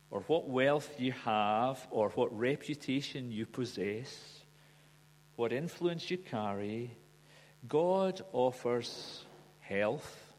or 0.10 0.22
what 0.22 0.50
wealth 0.50 1.00
you 1.00 1.12
have 1.12 1.86
or 1.90 2.10
what 2.10 2.38
reputation 2.38 3.32
you 3.32 3.46
possess, 3.46 4.37
what 5.38 5.54
influence 5.54 6.12
you 6.12 6.18
carry. 6.18 6.92
God 7.68 8.22
offers 8.34 9.24
health, 9.60 10.34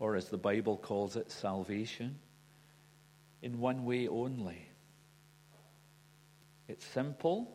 or 0.00 0.16
as 0.16 0.28
the 0.28 0.38
Bible 0.38 0.76
calls 0.76 1.14
it, 1.14 1.30
salvation, 1.30 2.18
in 3.42 3.60
one 3.60 3.84
way 3.84 4.08
only. 4.08 4.66
It's 6.68 6.86
simple, 6.86 7.54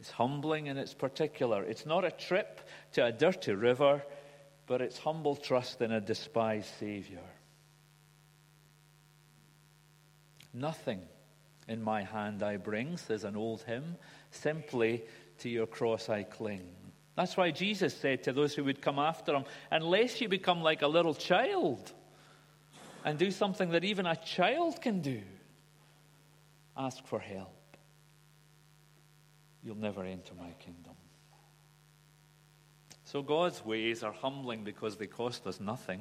it's 0.00 0.10
humbling, 0.10 0.68
and 0.68 0.78
it's 0.78 0.92
particular. 0.92 1.62
It's 1.62 1.86
not 1.86 2.04
a 2.04 2.10
trip 2.10 2.60
to 2.94 3.06
a 3.06 3.12
dirty 3.12 3.52
river, 3.52 4.02
but 4.66 4.80
it's 4.82 4.98
humble 4.98 5.36
trust 5.36 5.80
in 5.80 5.92
a 5.92 6.00
despised 6.00 6.68
Savior. 6.80 7.22
Nothing 10.52 11.00
in 11.68 11.82
my 11.82 12.02
hand 12.02 12.42
I 12.42 12.56
bring, 12.56 12.96
says 12.96 13.22
an 13.22 13.36
old 13.36 13.62
hymn, 13.62 13.96
simply 14.30 15.04
to 15.44 15.50
your 15.50 15.66
cross 15.66 16.08
I 16.08 16.22
cling. 16.22 16.66
That's 17.16 17.36
why 17.36 17.50
Jesus 17.50 17.94
said 17.94 18.22
to 18.22 18.32
those 18.32 18.54
who 18.54 18.64
would 18.64 18.80
come 18.80 18.98
after 18.98 19.34
him, 19.34 19.44
unless 19.70 20.18
you 20.22 20.28
become 20.28 20.62
like 20.62 20.80
a 20.80 20.88
little 20.88 21.14
child 21.14 21.92
and 23.04 23.18
do 23.18 23.30
something 23.30 23.68
that 23.72 23.84
even 23.84 24.06
a 24.06 24.16
child 24.16 24.80
can 24.80 25.02
do, 25.02 25.20
ask 26.74 27.04
for 27.06 27.20
help. 27.20 27.76
You'll 29.62 29.76
never 29.76 30.02
enter 30.02 30.32
my 30.32 30.50
kingdom. 30.58 30.94
So 33.04 33.20
God's 33.20 33.62
ways 33.62 34.02
are 34.02 34.12
humbling 34.12 34.64
because 34.64 34.96
they 34.96 35.06
cost 35.06 35.46
us 35.46 35.60
nothing, 35.60 36.00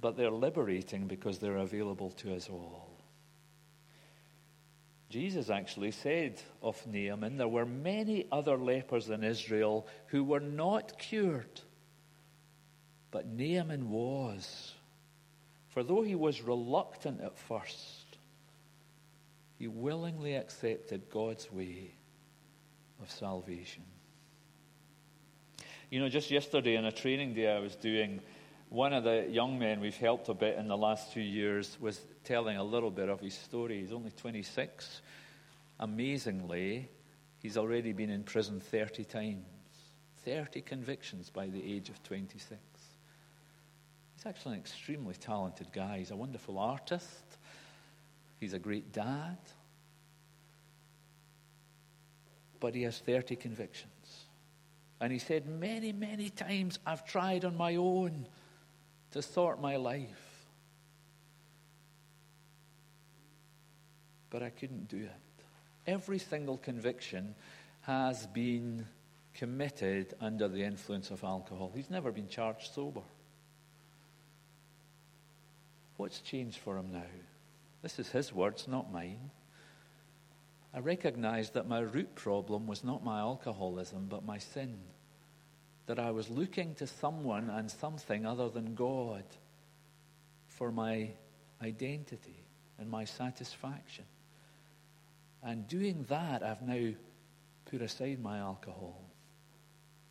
but 0.00 0.16
they're 0.16 0.32
liberating 0.32 1.06
because 1.06 1.38
they're 1.38 1.58
available 1.58 2.10
to 2.10 2.34
us 2.34 2.48
all. 2.50 2.97
Jesus 5.10 5.48
actually 5.48 5.90
said 5.90 6.40
of 6.62 6.86
Naaman, 6.86 7.38
there 7.38 7.48
were 7.48 7.64
many 7.64 8.26
other 8.30 8.58
lepers 8.58 9.08
in 9.08 9.24
Israel 9.24 9.86
who 10.08 10.22
were 10.22 10.40
not 10.40 10.98
cured, 10.98 11.60
but 13.10 13.26
Naaman 13.26 13.90
was. 13.90 14.74
For 15.68 15.82
though 15.82 16.02
he 16.02 16.14
was 16.14 16.42
reluctant 16.42 17.22
at 17.22 17.38
first, 17.38 18.18
he 19.58 19.66
willingly 19.66 20.34
accepted 20.34 21.08
God's 21.10 21.50
way 21.50 21.94
of 23.00 23.10
salvation. 23.10 23.84
You 25.90 26.00
know, 26.00 26.08
just 26.10 26.30
yesterday 26.30 26.76
in 26.76 26.84
a 26.84 26.92
training 26.92 27.32
day 27.32 27.50
I 27.50 27.60
was 27.60 27.74
doing, 27.74 28.20
one 28.68 28.92
of 28.92 29.04
the 29.04 29.26
young 29.30 29.58
men 29.58 29.80
we've 29.80 29.96
helped 29.96 30.28
a 30.28 30.34
bit 30.34 30.58
in 30.58 30.68
the 30.68 30.76
last 30.76 31.12
two 31.14 31.22
years 31.22 31.78
was 31.80 31.98
telling 32.28 32.58
a 32.58 32.62
little 32.62 32.90
bit 32.90 33.08
of 33.08 33.20
his 33.20 33.32
story. 33.32 33.80
He's 33.80 33.92
only 33.92 34.10
26. 34.10 35.00
Amazingly, 35.80 36.90
he's 37.40 37.56
already 37.56 37.94
been 37.94 38.10
in 38.10 38.22
prison 38.22 38.60
30 38.60 39.04
times. 39.04 39.46
30 40.26 40.60
convictions 40.60 41.30
by 41.30 41.46
the 41.46 41.62
age 41.64 41.88
of 41.88 42.02
26. 42.02 42.60
He's 44.14 44.26
actually 44.26 44.56
an 44.56 44.60
extremely 44.60 45.14
talented 45.14 45.72
guy. 45.72 45.98
He's 45.98 46.10
a 46.10 46.16
wonderful 46.16 46.58
artist. 46.58 47.38
He's 48.38 48.52
a 48.52 48.58
great 48.58 48.92
dad. 48.92 49.38
But 52.60 52.74
he 52.74 52.82
has 52.82 52.98
30 52.98 53.36
convictions. 53.36 54.26
And 55.00 55.10
he 55.12 55.18
said, 55.18 55.46
Many, 55.46 55.92
many 55.92 56.28
times 56.28 56.78
I've 56.84 57.06
tried 57.06 57.46
on 57.46 57.56
my 57.56 57.76
own 57.76 58.26
to 59.12 59.22
sort 59.22 59.62
my 59.62 59.76
life. 59.76 60.27
But 64.30 64.42
I 64.42 64.50
couldn't 64.50 64.88
do 64.88 64.98
it. 64.98 65.44
Every 65.86 66.18
single 66.18 66.58
conviction 66.58 67.34
has 67.82 68.26
been 68.26 68.86
committed 69.34 70.14
under 70.20 70.48
the 70.48 70.62
influence 70.62 71.10
of 71.10 71.24
alcohol. 71.24 71.72
He's 71.74 71.90
never 71.90 72.12
been 72.12 72.28
charged 72.28 72.74
sober. 72.74 73.02
What's 75.96 76.20
changed 76.20 76.58
for 76.58 76.76
him 76.76 76.92
now? 76.92 77.02
This 77.82 77.98
is 77.98 78.08
his 78.10 78.32
words, 78.32 78.68
not 78.68 78.92
mine. 78.92 79.30
I 80.74 80.80
recognized 80.80 81.54
that 81.54 81.68
my 81.68 81.80
root 81.80 82.14
problem 82.14 82.66
was 82.66 82.84
not 82.84 83.04
my 83.04 83.20
alcoholism, 83.20 84.06
but 84.08 84.26
my 84.26 84.38
sin. 84.38 84.78
That 85.86 85.98
I 85.98 86.10
was 86.10 86.28
looking 86.28 86.74
to 86.76 86.86
someone 86.86 87.48
and 87.48 87.70
something 87.70 88.26
other 88.26 88.48
than 88.48 88.74
God 88.74 89.24
for 90.46 90.70
my 90.70 91.10
identity 91.62 92.44
and 92.78 92.90
my 92.90 93.04
satisfaction. 93.04 94.04
And 95.42 95.66
doing 95.66 96.04
that, 96.08 96.42
I've 96.42 96.62
now 96.62 96.92
put 97.64 97.82
aside 97.82 98.20
my 98.20 98.38
alcohol. 98.38 99.08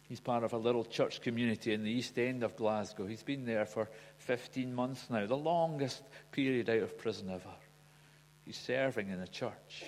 He's 0.08 0.22
part 0.22 0.44
of 0.44 0.54
a 0.54 0.58
little 0.58 0.86
church 0.86 1.22
community 1.22 1.74
in 1.74 1.84
the 1.84 1.92
east 1.92 2.18
end 2.18 2.44
of 2.44 2.56
Glasgow. 2.56 3.08
He's 3.08 3.24
been 3.24 3.46
there 3.46 3.66
for 3.66 3.90
15 4.20 4.74
months 4.74 5.10
now, 5.10 5.26
the 5.26 5.36
longest 5.36 6.02
period 6.32 6.70
out 6.70 6.82
of 6.82 6.98
prison 6.98 7.30
ever. 7.30 7.54
He's 8.46 8.58
serving 8.58 9.10
in 9.10 9.20
a 9.20 9.28
church. 9.28 9.84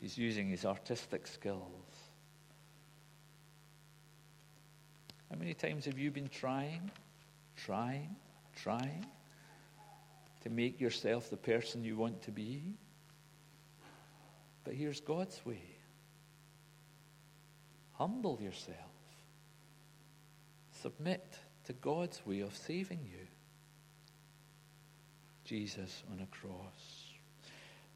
He's 0.00 0.16
using 0.16 0.48
his 0.48 0.64
artistic 0.64 1.26
skills. 1.26 1.62
How 5.28 5.36
many 5.36 5.54
times 5.54 5.86
have 5.86 5.98
you 5.98 6.12
been 6.12 6.28
trying, 6.28 6.90
trying, 7.56 8.14
trying 8.54 9.04
to 10.42 10.50
make 10.50 10.80
yourself 10.80 11.30
the 11.30 11.36
person 11.36 11.82
you 11.82 11.96
want 11.96 12.22
to 12.22 12.30
be? 12.30 12.74
But 14.68 14.76
here's 14.76 15.00
God's 15.00 15.40
way 15.46 15.62
humble 17.92 18.38
yourself, 18.38 18.76
submit 20.82 21.24
to 21.64 21.72
God's 21.72 22.20
way 22.26 22.40
of 22.40 22.54
saving 22.54 23.00
you. 23.10 23.26
Jesus 25.46 26.02
on 26.12 26.20
a 26.20 26.26
cross. 26.26 27.06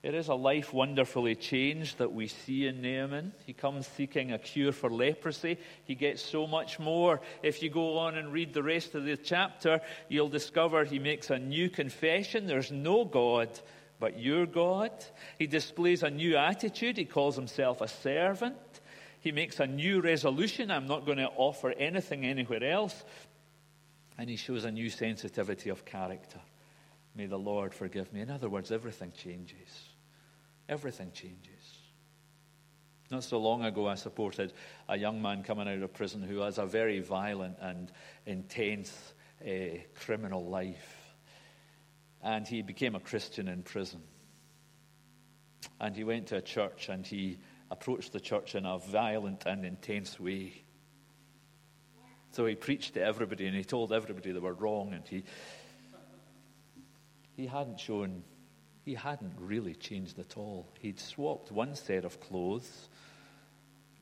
It 0.02 0.14
is 0.14 0.28
a 0.28 0.34
life 0.34 0.72
wonderfully 0.72 1.34
changed 1.34 1.98
that 1.98 2.14
we 2.14 2.26
see 2.28 2.66
in 2.66 2.80
Naaman. 2.80 3.34
He 3.44 3.52
comes 3.52 3.86
seeking 3.86 4.32
a 4.32 4.38
cure 4.38 4.72
for 4.72 4.88
leprosy. 4.88 5.58
He 5.84 5.94
gets 5.94 6.22
so 6.22 6.46
much 6.46 6.78
more. 6.78 7.20
If 7.42 7.62
you 7.62 7.68
go 7.68 7.98
on 7.98 8.16
and 8.16 8.32
read 8.32 8.54
the 8.54 8.62
rest 8.62 8.94
of 8.94 9.04
the 9.04 9.18
chapter, 9.18 9.82
you'll 10.08 10.30
discover 10.30 10.86
he 10.86 10.98
makes 10.98 11.28
a 11.28 11.38
new 11.38 11.68
confession. 11.68 12.46
There's 12.46 12.72
no 12.72 13.04
God 13.04 13.50
but 14.02 14.18
your 14.18 14.46
God. 14.46 14.90
He 15.38 15.46
displays 15.46 16.02
a 16.02 16.10
new 16.10 16.36
attitude. 16.36 16.96
He 16.96 17.04
calls 17.04 17.36
himself 17.36 17.80
a 17.80 17.86
servant. 17.86 18.56
He 19.20 19.30
makes 19.30 19.60
a 19.60 19.66
new 19.68 20.00
resolution 20.00 20.72
I'm 20.72 20.88
not 20.88 21.06
going 21.06 21.18
to 21.18 21.30
offer 21.36 21.70
anything 21.70 22.26
anywhere 22.26 22.64
else. 22.64 23.04
And 24.18 24.28
he 24.28 24.34
shows 24.34 24.64
a 24.64 24.72
new 24.72 24.90
sensitivity 24.90 25.70
of 25.70 25.84
character. 25.84 26.40
May 27.14 27.26
the 27.26 27.38
Lord 27.38 27.72
forgive 27.72 28.12
me. 28.12 28.22
In 28.22 28.30
other 28.30 28.48
words, 28.48 28.72
everything 28.72 29.12
changes. 29.12 29.70
Everything 30.68 31.12
changes. 31.12 31.38
Not 33.08 33.22
so 33.22 33.38
long 33.38 33.64
ago, 33.64 33.86
I 33.86 33.94
supported 33.94 34.52
a 34.88 34.98
young 34.98 35.22
man 35.22 35.44
coming 35.44 35.68
out 35.68 35.80
of 35.80 35.94
prison 35.94 36.24
who 36.24 36.40
has 36.40 36.58
a 36.58 36.66
very 36.66 36.98
violent 36.98 37.58
and 37.60 37.92
intense 38.26 39.14
uh, 39.46 39.78
criminal 39.94 40.44
life. 40.44 41.01
And 42.22 42.46
he 42.46 42.62
became 42.62 42.94
a 42.94 43.00
Christian 43.00 43.48
in 43.48 43.62
prison. 43.62 44.02
And 45.80 45.96
he 45.96 46.04
went 46.04 46.28
to 46.28 46.36
a 46.36 46.42
church 46.42 46.88
and 46.88 47.06
he 47.06 47.38
approached 47.70 48.12
the 48.12 48.20
church 48.20 48.54
in 48.54 48.66
a 48.66 48.78
violent 48.78 49.44
and 49.46 49.64
intense 49.64 50.20
way. 50.20 50.62
So 52.32 52.46
he 52.46 52.54
preached 52.54 52.94
to 52.94 53.02
everybody 53.02 53.46
and 53.46 53.56
he 53.56 53.64
told 53.64 53.92
everybody 53.92 54.32
they 54.32 54.38
were 54.38 54.54
wrong 54.54 54.92
and 54.94 55.06
he, 55.06 55.24
he 57.36 57.46
hadn't 57.46 57.80
shown 57.80 58.22
he 58.84 58.94
hadn't 58.94 59.34
really 59.38 59.74
changed 59.74 60.18
at 60.18 60.36
all. 60.36 60.66
He'd 60.80 60.98
swapped 60.98 61.52
one 61.52 61.76
set 61.76 62.04
of 62.04 62.20
clothes 62.20 62.88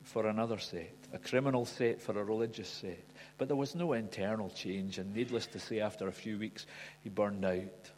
for 0.03 0.25
another 0.25 0.57
set, 0.57 0.95
a 1.13 1.19
criminal 1.19 1.65
set 1.65 2.01
for 2.01 2.19
a 2.19 2.23
religious 2.23 2.67
set. 2.67 3.05
But 3.37 3.47
there 3.47 3.57
was 3.57 3.75
no 3.75 3.93
internal 3.93 4.49
change, 4.49 4.97
and 4.97 5.13
needless 5.13 5.45
to 5.47 5.59
say, 5.59 5.79
after 5.79 6.07
a 6.07 6.11
few 6.11 6.39
weeks, 6.39 6.65
he 7.03 7.09
burned 7.09 7.45
out. 7.45 7.91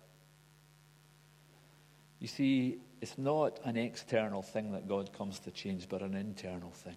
You 2.24 2.28
see, 2.28 2.80
it's 3.02 3.20
not 3.20 3.60
an 3.64 3.78
external 3.78 4.42
thing 4.42 4.72
that 4.72 4.88
God 4.88 5.14
comes 5.14 5.38
to 5.42 5.52
change, 5.52 5.88
but 5.88 6.02
an 6.02 6.16
internal 6.16 6.72
thing 6.72 6.96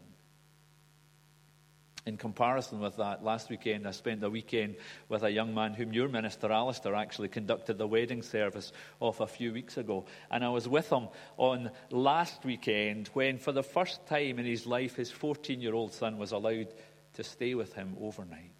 in 2.06 2.16
comparison 2.16 2.80
with 2.80 2.96
that, 2.96 3.24
last 3.24 3.50
weekend 3.50 3.86
I 3.86 3.90
spent 3.90 4.22
a 4.22 4.30
weekend 4.30 4.76
with 5.08 5.24
a 5.24 5.30
young 5.30 5.52
man 5.52 5.74
whom 5.74 5.92
your 5.92 6.08
minister, 6.08 6.52
Alistair, 6.52 6.94
actually 6.94 7.28
conducted 7.28 7.78
the 7.78 7.86
wedding 7.86 8.22
service 8.22 8.72
of 9.00 9.20
a 9.20 9.26
few 9.26 9.52
weeks 9.52 9.76
ago. 9.76 10.06
And 10.30 10.44
I 10.44 10.48
was 10.48 10.68
with 10.68 10.88
him 10.88 11.08
on 11.36 11.70
last 11.90 12.44
weekend 12.44 13.08
when, 13.08 13.38
for 13.38 13.50
the 13.50 13.64
first 13.64 14.06
time 14.06 14.38
in 14.38 14.46
his 14.46 14.66
life, 14.66 14.94
his 14.94 15.10
14 15.10 15.60
year 15.60 15.74
old 15.74 15.92
son 15.92 16.16
was 16.16 16.30
allowed 16.30 16.72
to 17.14 17.24
stay 17.24 17.54
with 17.54 17.74
him 17.74 17.96
overnight. 18.00 18.52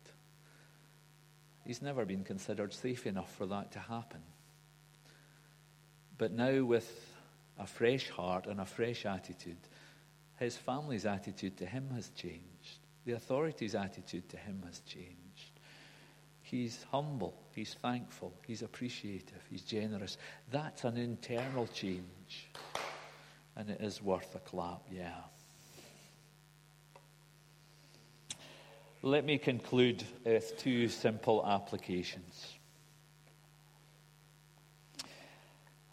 He's 1.65 1.83
never 1.83 2.05
been 2.05 2.25
considered 2.25 2.75
safe 2.75 3.07
enough 3.07 3.33
for 3.37 3.47
that 3.47 3.73
to 3.73 3.79
happen. 3.79 4.23
But 6.19 6.33
now, 6.33 6.65
with 6.65 6.91
a 7.59 7.67
fresh 7.67 8.09
heart 8.11 8.47
and 8.47 8.61
a 8.61 8.65
fresh 8.65 9.07
attitude, 9.07 9.59
his 10.39 10.57
family's 10.57 11.07
attitude 11.07 11.57
to 11.59 11.67
him 11.67 11.91
has 11.95 12.11
changed. 12.11 12.81
The 13.05 13.13
authority's 13.13 13.75
attitude 13.75 14.29
to 14.31 14.37
him 14.37 14.63
has 14.67 14.81
changed. 14.81 15.17
He's 16.43 16.85
humble, 16.91 17.35
he's 17.55 17.75
thankful, 17.75 18.33
he's 18.47 18.63
appreciative, 18.63 19.43
he's 19.51 19.63
generous. 19.63 20.17
That's 20.51 20.85
an 20.85 20.97
internal 20.97 21.67
change. 21.67 22.51
And 23.57 23.71
it 23.71 23.81
is 23.81 24.01
worth 24.01 24.35
a 24.35 24.39
clap, 24.39 24.83
yeah. 24.91 25.15
Let 29.03 29.25
me 29.25 29.39
conclude 29.39 30.05
with 30.25 30.57
two 30.59 30.89
simple 30.89 31.45
applications. 31.47 32.56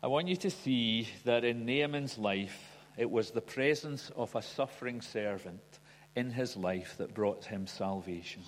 I 0.04 0.08
want 0.08 0.28
you 0.28 0.36
to 0.36 0.50
see 0.50 1.08
that 1.24 1.46
in 1.46 1.66
Naaman's 1.66 2.18
life, 2.18 2.76
it 2.98 3.10
was 3.10 3.32
the 3.32 3.39
presence 3.39 4.12
of 4.18 4.36
a 4.36 4.42
suffering 4.42 5.00
servant 5.00 5.80
in 6.13 6.30
his 6.30 6.58
life 6.58 6.96
that 6.98 7.13
brought 7.13 7.46
him 7.46 7.68
salvation. 7.68 8.44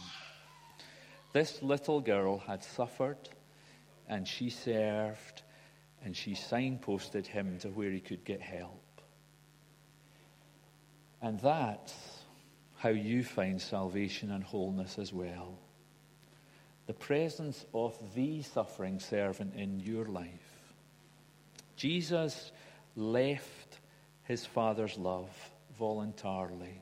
This 1.32 1.64
little 1.64 2.02
girl 2.02 2.40
had 2.40 2.62
suffered 2.62 3.30
and 4.10 4.28
she 4.28 4.50
served 4.50 5.44
and 6.04 6.14
she 6.14 6.34
signposted 6.34 7.26
him 7.26 7.58
to 7.60 7.70
where 7.70 7.92
he 7.92 8.02
could 8.02 8.26
get 8.26 8.42
help. 8.42 9.02
And 11.22 11.40
that's 11.40 11.96
how 12.80 12.90
you 12.90 13.24
find 13.24 13.62
salvation 13.62 14.30
and 14.30 14.44
wholeness 14.44 15.00
as 15.00 15.14
well. 15.14 15.58
The 16.88 16.94
presence 16.94 17.66
of 17.74 17.98
the 18.14 18.42
suffering 18.42 19.00
servant 19.00 19.56
in 19.56 19.80
your 19.80 20.04
life. 20.04 20.45
Jesus 21.76 22.52
left 22.96 23.80
his 24.24 24.46
Father's 24.46 24.98
love 24.98 25.30
voluntarily 25.78 26.82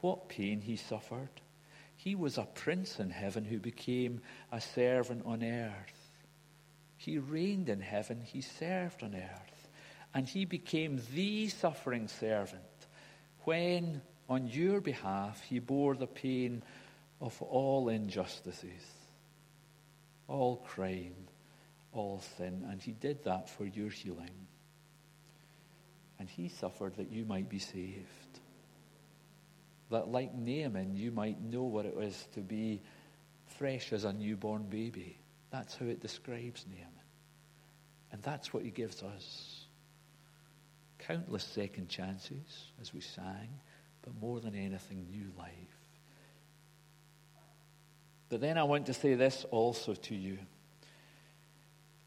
what 0.00 0.28
pain 0.28 0.60
he 0.60 0.76
suffered. 0.76 1.28
He 1.96 2.14
was 2.14 2.38
a 2.38 2.44
prince 2.44 3.00
in 3.00 3.10
heaven 3.10 3.44
who 3.44 3.58
became 3.58 4.20
a 4.52 4.60
servant 4.60 5.22
on 5.24 5.42
earth. 5.42 6.12
He 6.96 7.18
reigned 7.18 7.68
in 7.68 7.80
heaven, 7.80 8.20
he 8.20 8.40
served 8.40 9.02
on 9.02 9.14
earth, 9.14 9.68
and 10.14 10.28
he 10.28 10.44
became 10.44 11.00
the 11.14 11.48
suffering 11.48 12.08
servant 12.08 12.62
when, 13.40 14.02
on 14.28 14.48
your 14.48 14.80
behalf, 14.80 15.42
he 15.42 15.58
bore 15.58 15.94
the 15.94 16.06
pain 16.06 16.62
of 17.20 17.40
all 17.42 17.88
injustices, 17.88 18.82
all 20.28 20.56
crime, 20.56 21.25
all 21.96 22.22
sin, 22.36 22.66
and 22.70 22.80
he 22.80 22.92
did 22.92 23.24
that 23.24 23.48
for 23.48 23.64
your 23.64 23.90
healing. 23.90 24.46
And 26.18 26.28
he 26.28 26.48
suffered 26.48 26.96
that 26.96 27.10
you 27.10 27.24
might 27.24 27.48
be 27.48 27.58
saved 27.58 28.26
that, 29.90 30.08
like 30.08 30.34
Naaman, 30.34 30.96
you 30.96 31.10
might 31.10 31.40
know 31.40 31.62
what 31.62 31.86
it 31.86 31.94
was 31.94 32.26
to 32.34 32.40
be 32.40 32.82
fresh 33.58 33.92
as 33.92 34.04
a 34.04 34.12
newborn 34.12 34.64
baby. 34.64 35.18
That's 35.50 35.76
how 35.76 35.86
it 35.86 36.00
describes 36.00 36.66
Naaman. 36.68 36.92
And 38.12 38.22
that's 38.22 38.52
what 38.52 38.64
he 38.64 38.70
gives 38.70 39.02
us. 39.02 39.66
Countless 40.98 41.44
second 41.44 41.88
chances, 41.88 42.72
as 42.80 42.92
we 42.92 43.00
sang, 43.00 43.48
but 44.02 44.12
more 44.20 44.40
than 44.40 44.54
anything, 44.54 45.06
new 45.08 45.30
life. 45.38 45.50
But 48.28 48.40
then 48.40 48.58
I 48.58 48.64
want 48.64 48.86
to 48.86 48.94
say 48.94 49.14
this 49.14 49.46
also 49.50 49.94
to 49.94 50.14
you 50.14 50.38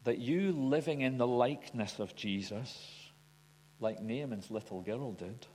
that 0.04 0.18
you 0.18 0.52
living 0.52 1.02
in 1.02 1.18
the 1.18 1.26
likeness 1.26 1.98
of 1.98 2.14
Jesus, 2.16 3.10
like 3.80 4.00
Naaman's 4.00 4.50
little 4.50 4.80
girl 4.80 5.12
did, 5.12 5.46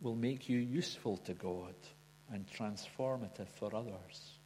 will 0.00 0.16
make 0.16 0.48
you 0.48 0.58
useful 0.58 1.16
to 1.18 1.34
God 1.34 1.74
and 2.30 2.46
transformative 2.46 3.48
for 3.48 3.74
others. 3.74 4.38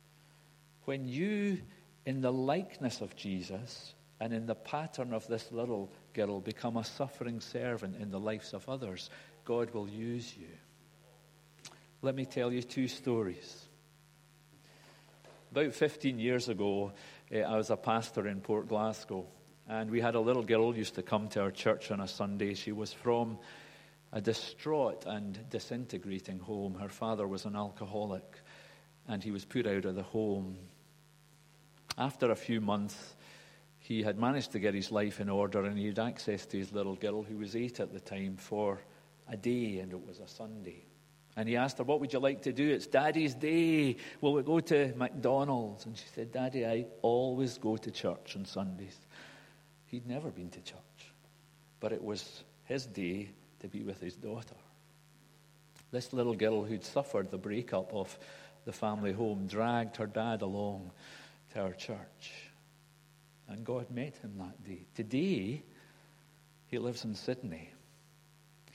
When 0.84 1.08
you, 1.08 1.62
in 2.04 2.20
the 2.20 2.32
likeness 2.32 3.00
of 3.00 3.16
Jesus 3.16 3.94
and 4.20 4.32
in 4.32 4.46
the 4.46 4.54
pattern 4.54 5.12
of 5.12 5.26
this 5.26 5.50
little 5.50 5.90
girl, 6.12 6.40
become 6.40 6.76
a 6.76 6.84
suffering 6.84 7.40
servant 7.40 7.96
in 8.00 8.10
the 8.10 8.20
lives 8.20 8.52
of 8.52 8.68
others, 8.68 9.10
God 9.44 9.72
will 9.72 9.88
use 9.88 10.36
you. 10.36 10.48
Let 12.02 12.14
me 12.14 12.24
tell 12.24 12.52
you 12.52 12.62
two 12.62 12.88
stories. 12.88 13.65
About 15.56 15.72
15 15.72 16.18
years 16.18 16.50
ago, 16.50 16.92
eh, 17.30 17.40
I 17.40 17.56
was 17.56 17.70
a 17.70 17.78
pastor 17.78 18.28
in 18.28 18.42
Port 18.42 18.68
Glasgow, 18.68 19.26
and 19.66 19.90
we 19.90 20.02
had 20.02 20.14
a 20.14 20.20
little 20.20 20.42
girl 20.42 20.76
used 20.76 20.96
to 20.96 21.02
come 21.02 21.28
to 21.28 21.40
our 21.40 21.50
church 21.50 21.90
on 21.90 21.98
a 21.98 22.06
Sunday. 22.06 22.52
She 22.52 22.72
was 22.72 22.92
from 22.92 23.38
a 24.12 24.20
distraught 24.20 25.06
and 25.06 25.48
disintegrating 25.48 26.40
home. 26.40 26.74
Her 26.74 26.90
father 26.90 27.26
was 27.26 27.46
an 27.46 27.56
alcoholic 27.56 28.38
and 29.08 29.24
he 29.24 29.30
was 29.30 29.46
put 29.46 29.66
out 29.66 29.86
of 29.86 29.94
the 29.94 30.02
home. 30.02 30.58
After 31.96 32.30
a 32.30 32.36
few 32.36 32.60
months, 32.60 33.16
he 33.78 34.02
had 34.02 34.18
managed 34.18 34.52
to 34.52 34.58
get 34.58 34.74
his 34.74 34.92
life 34.92 35.20
in 35.20 35.30
order 35.30 35.64
and 35.64 35.78
he 35.78 35.86
had 35.86 35.98
access 35.98 36.44
to 36.44 36.58
his 36.58 36.70
little 36.70 36.96
girl, 36.96 37.22
who 37.22 37.38
was 37.38 37.56
eight 37.56 37.80
at 37.80 37.94
the 37.94 38.00
time, 38.00 38.36
for 38.36 38.82
a 39.26 39.38
day, 39.38 39.78
and 39.78 39.90
it 39.90 40.06
was 40.06 40.20
a 40.20 40.28
Sunday. 40.28 40.84
And 41.36 41.48
he 41.48 41.56
asked 41.56 41.78
her, 41.78 41.84
What 41.84 42.00
would 42.00 42.12
you 42.12 42.18
like 42.18 42.42
to 42.42 42.52
do? 42.52 42.70
It's 42.70 42.86
Daddy's 42.86 43.34
day. 43.34 43.96
Will 44.20 44.32
we 44.32 44.42
go 44.42 44.60
to 44.60 44.92
McDonald's? 44.96 45.84
And 45.84 45.96
she 45.96 46.06
said, 46.14 46.32
Daddy, 46.32 46.66
I 46.66 46.86
always 47.02 47.58
go 47.58 47.76
to 47.76 47.90
church 47.90 48.34
on 48.36 48.46
Sundays. 48.46 48.98
He'd 49.86 50.06
never 50.06 50.30
been 50.30 50.50
to 50.50 50.60
church, 50.60 51.12
but 51.78 51.92
it 51.92 52.02
was 52.02 52.42
his 52.64 52.86
day 52.86 53.28
to 53.60 53.68
be 53.68 53.82
with 53.82 54.00
his 54.00 54.16
daughter. 54.16 54.56
This 55.92 56.12
little 56.12 56.34
girl 56.34 56.64
who'd 56.64 56.84
suffered 56.84 57.30
the 57.30 57.38
breakup 57.38 57.92
of 57.92 58.18
the 58.64 58.72
family 58.72 59.12
home 59.12 59.46
dragged 59.46 59.96
her 59.98 60.06
dad 60.06 60.42
along 60.42 60.90
to 61.52 61.60
our 61.60 61.72
church. 61.72 62.32
And 63.48 63.64
God 63.64 63.90
met 63.90 64.16
him 64.16 64.34
that 64.38 64.64
day. 64.64 64.86
Today, 64.94 65.62
He 66.66 66.78
lives 66.78 67.04
in 67.04 67.14
Sydney. 67.14 67.70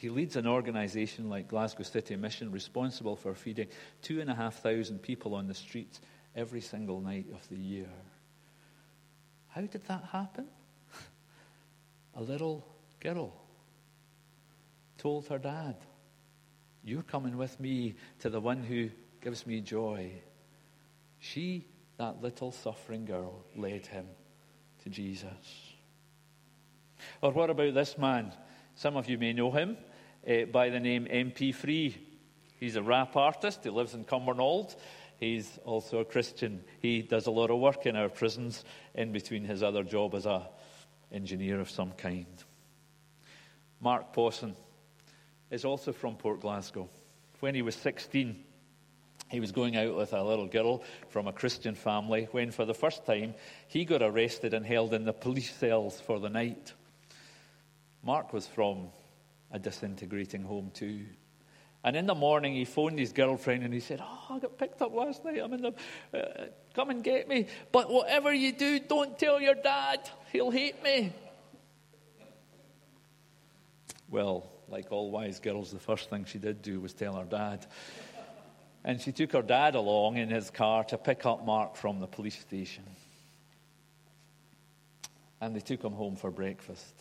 He 0.02 0.10
leads 0.10 0.36
an 0.36 0.48
organization 0.48 1.30
like 1.30 1.48
Glasgow 1.48 1.84
City 1.84 2.16
Mission 2.16 2.52
responsible 2.52 3.16
for 3.16 3.36
feeding 3.36 3.68
two 4.02 4.20
and 4.20 4.32
a 4.32 4.34
half 4.34 4.56
thousand 4.64 5.04
people 5.04 5.36
on 5.36 5.46
the 5.46 5.54
streets 5.54 6.02
every 6.36 6.60
single 6.60 7.02
night 7.02 7.28
of 7.32 7.48
the 7.50 7.56
year. 7.56 7.86
How 9.50 9.62
did 9.62 9.84
that 9.84 10.04
happen? 10.12 10.48
A 12.16 12.24
little 12.24 12.66
girl 13.00 13.32
told 14.98 15.28
her 15.28 15.38
dad, 15.38 15.76
You're 16.84 17.04
coming 17.04 17.38
with 17.38 17.60
me 17.60 17.94
to 18.22 18.32
the 18.32 18.42
one 18.42 18.64
who 18.64 18.90
gives 19.22 19.46
me 19.46 19.62
joy. 19.62 20.14
She, 21.20 21.68
that 21.98 22.24
little 22.24 22.52
suffering 22.52 23.06
girl, 23.06 23.46
led 23.56 23.86
him 23.86 24.08
to 24.84 24.90
Jesus. 24.90 25.76
Or 27.22 27.32
what 27.32 27.52
about 27.52 27.76
this 27.76 28.00
man? 28.00 28.34
Some 28.74 28.98
of 28.98 29.08
you 29.08 29.20
may 29.20 29.34
know 29.34 29.52
him 29.52 29.78
uh, 30.28 30.46
by 30.46 30.70
the 30.70 30.80
name 30.80 31.06
MP3. 31.06 31.94
He's 32.60 32.76
a 32.76 32.84
rap 32.84 33.16
artist. 33.16 33.64
He 33.64 33.70
lives 33.70 33.94
in 33.94 34.06
Cumbernauld. 34.06 34.76
He's 35.20 35.60
also 35.66 36.00
a 36.00 36.06
Christian. 36.06 36.64
He 36.80 37.02
does 37.02 37.28
a 37.28 37.32
lot 37.32 37.52
of 37.52 37.60
work 37.60 37.86
in 37.86 37.96
our 37.96 38.10
prisons 38.10 38.64
in 38.96 39.12
between 39.12 39.46
his 39.46 39.62
other 39.64 39.84
job 39.84 40.16
as 40.16 40.26
an 40.26 40.42
engineer 41.12 41.60
of 41.60 41.70
some 41.70 41.92
kind. 41.92 42.26
Mark 43.80 44.14
Pawson 44.14 44.56
is 45.50 45.66
also 45.66 45.92
from 45.92 46.16
Port 46.16 46.40
Glasgow. 46.40 46.90
When 47.40 47.56
he 47.56 47.62
was 47.62 47.76
16, 47.76 48.44
he 49.30 49.40
was 49.40 49.52
going 49.52 49.76
out 49.76 49.96
with 49.96 50.14
a 50.14 50.24
little 50.24 50.48
girl 50.48 50.84
from 51.10 51.28
a 51.28 51.34
Christian 51.34 51.74
family 51.74 52.28
when, 52.32 52.52
for 52.52 52.66
the 52.66 52.74
first 52.74 53.06
time, 53.06 53.34
he 53.68 53.86
got 53.86 54.02
arrested 54.02 54.54
and 54.54 54.66
held 54.66 54.94
in 54.94 55.06
the 55.06 55.14
police 55.14 55.54
cells 55.56 56.00
for 56.02 56.20
the 56.20 56.30
night. 56.30 56.74
Mark 58.04 58.34
was 58.34 58.46
from 58.46 58.90
a 59.52 59.60
disintegrating 59.60 60.44
home, 60.44 60.72
too. 60.74 61.06
And 61.84 61.96
in 61.96 62.06
the 62.06 62.16
morning, 62.16 62.54
he 62.54 62.66
phoned 62.66 63.00
his 63.00 63.12
girlfriend 63.12 63.64
and 63.64 63.74
he 63.74 63.80
said, 63.80 64.02
Oh, 64.04 64.36
I 64.36 64.40
got 64.40 64.58
picked 64.58 64.82
up 64.82 64.94
last 64.94 65.26
night. 65.26 65.40
I'm 65.44 65.52
in 65.54 65.62
the. 65.62 65.74
Uh, 66.14 66.46
come 66.76 66.92
and 66.92 67.04
get 67.04 67.28
me. 67.28 67.48
But 67.72 67.92
whatever 67.92 68.32
you 68.32 68.52
do, 68.52 68.80
don't 68.80 69.18
tell 69.18 69.42
your 69.42 69.56
dad. 69.56 70.08
He'll 70.32 70.52
hate 70.52 70.84
me. 70.84 71.12
Well, 74.10 74.52
like 74.68 74.92
all 74.92 75.10
wise 75.10 75.40
girls, 75.40 75.72
the 75.72 75.80
first 75.80 76.10
thing 76.10 76.26
she 76.26 76.38
did 76.38 76.62
do 76.62 76.80
was 76.80 76.94
tell 76.94 77.16
her 77.16 77.26
dad. 77.26 77.66
And 78.84 79.02
she 79.02 79.12
took 79.12 79.32
her 79.34 79.42
dad 79.42 79.76
along 79.76 80.18
in 80.18 80.30
his 80.30 80.50
car 80.50 80.84
to 80.86 80.98
pick 80.98 81.26
up 81.26 81.46
Mark 81.46 81.76
from 81.76 82.00
the 82.00 82.08
police 82.08 82.40
station. 82.40 82.84
And 85.40 85.56
they 85.56 85.60
took 85.60 85.84
him 85.84 85.94
home 85.94 86.16
for 86.16 86.30
breakfast. 86.30 86.94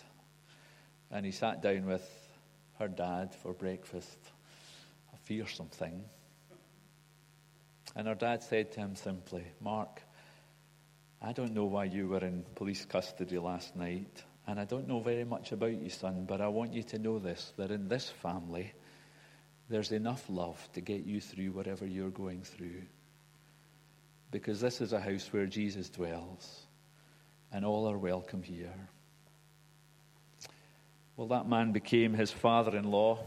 And 1.10 1.26
he 1.26 1.32
sat 1.32 1.62
down 1.62 1.86
with 1.86 2.08
her 2.80 2.88
dad 2.88 3.34
for 3.34 3.52
breakfast 3.52 4.18
a 5.12 5.16
fearsome 5.18 5.68
thing. 5.68 6.02
And 7.94 8.08
her 8.08 8.14
dad 8.14 8.42
said 8.42 8.72
to 8.72 8.80
him 8.80 8.96
simply, 8.96 9.44
Mark, 9.60 10.02
I 11.20 11.32
don't 11.32 11.52
know 11.52 11.66
why 11.66 11.84
you 11.84 12.08
were 12.08 12.24
in 12.24 12.44
police 12.54 12.86
custody 12.86 13.38
last 13.38 13.76
night, 13.76 14.24
and 14.46 14.58
I 14.58 14.64
don't 14.64 14.88
know 14.88 15.00
very 15.00 15.24
much 15.24 15.52
about 15.52 15.78
you, 15.78 15.90
son, 15.90 16.24
but 16.26 16.40
I 16.40 16.48
want 16.48 16.72
you 16.72 16.82
to 16.84 16.98
know 16.98 17.18
this 17.18 17.52
that 17.58 17.70
in 17.70 17.88
this 17.88 18.08
family, 18.08 18.72
there's 19.68 19.92
enough 19.92 20.24
love 20.30 20.66
to 20.72 20.80
get 20.80 21.04
you 21.04 21.20
through 21.20 21.52
whatever 21.52 21.86
you're 21.86 22.10
going 22.10 22.42
through. 22.42 22.82
Because 24.30 24.60
this 24.60 24.80
is 24.80 24.94
a 24.94 25.00
house 25.00 25.28
where 25.32 25.46
Jesus 25.46 25.90
dwells, 25.90 26.66
and 27.52 27.64
all 27.64 27.90
are 27.90 27.98
welcome 27.98 28.42
here. 28.42 28.88
Well, 31.20 31.28
that 31.28 31.46
man 31.46 31.72
became 31.72 32.14
his 32.14 32.30
father 32.30 32.78
in 32.78 32.90
law 32.90 33.18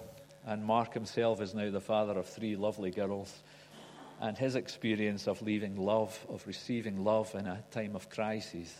and 0.47 0.65
Mark 0.65 0.95
himself 0.95 1.39
is 1.39 1.53
now 1.53 1.69
the 1.69 1.79
father 1.79 2.17
of 2.17 2.25
three 2.25 2.55
lovely 2.55 2.89
girls. 2.89 3.43
And 4.19 4.35
his 4.35 4.55
experience 4.55 5.27
of 5.27 5.43
leaving 5.43 5.75
love, 5.75 6.17
of 6.27 6.47
receiving 6.47 7.03
love 7.03 7.35
in 7.35 7.45
a 7.45 7.63
time 7.69 7.95
of 7.95 8.09
crisis 8.09 8.75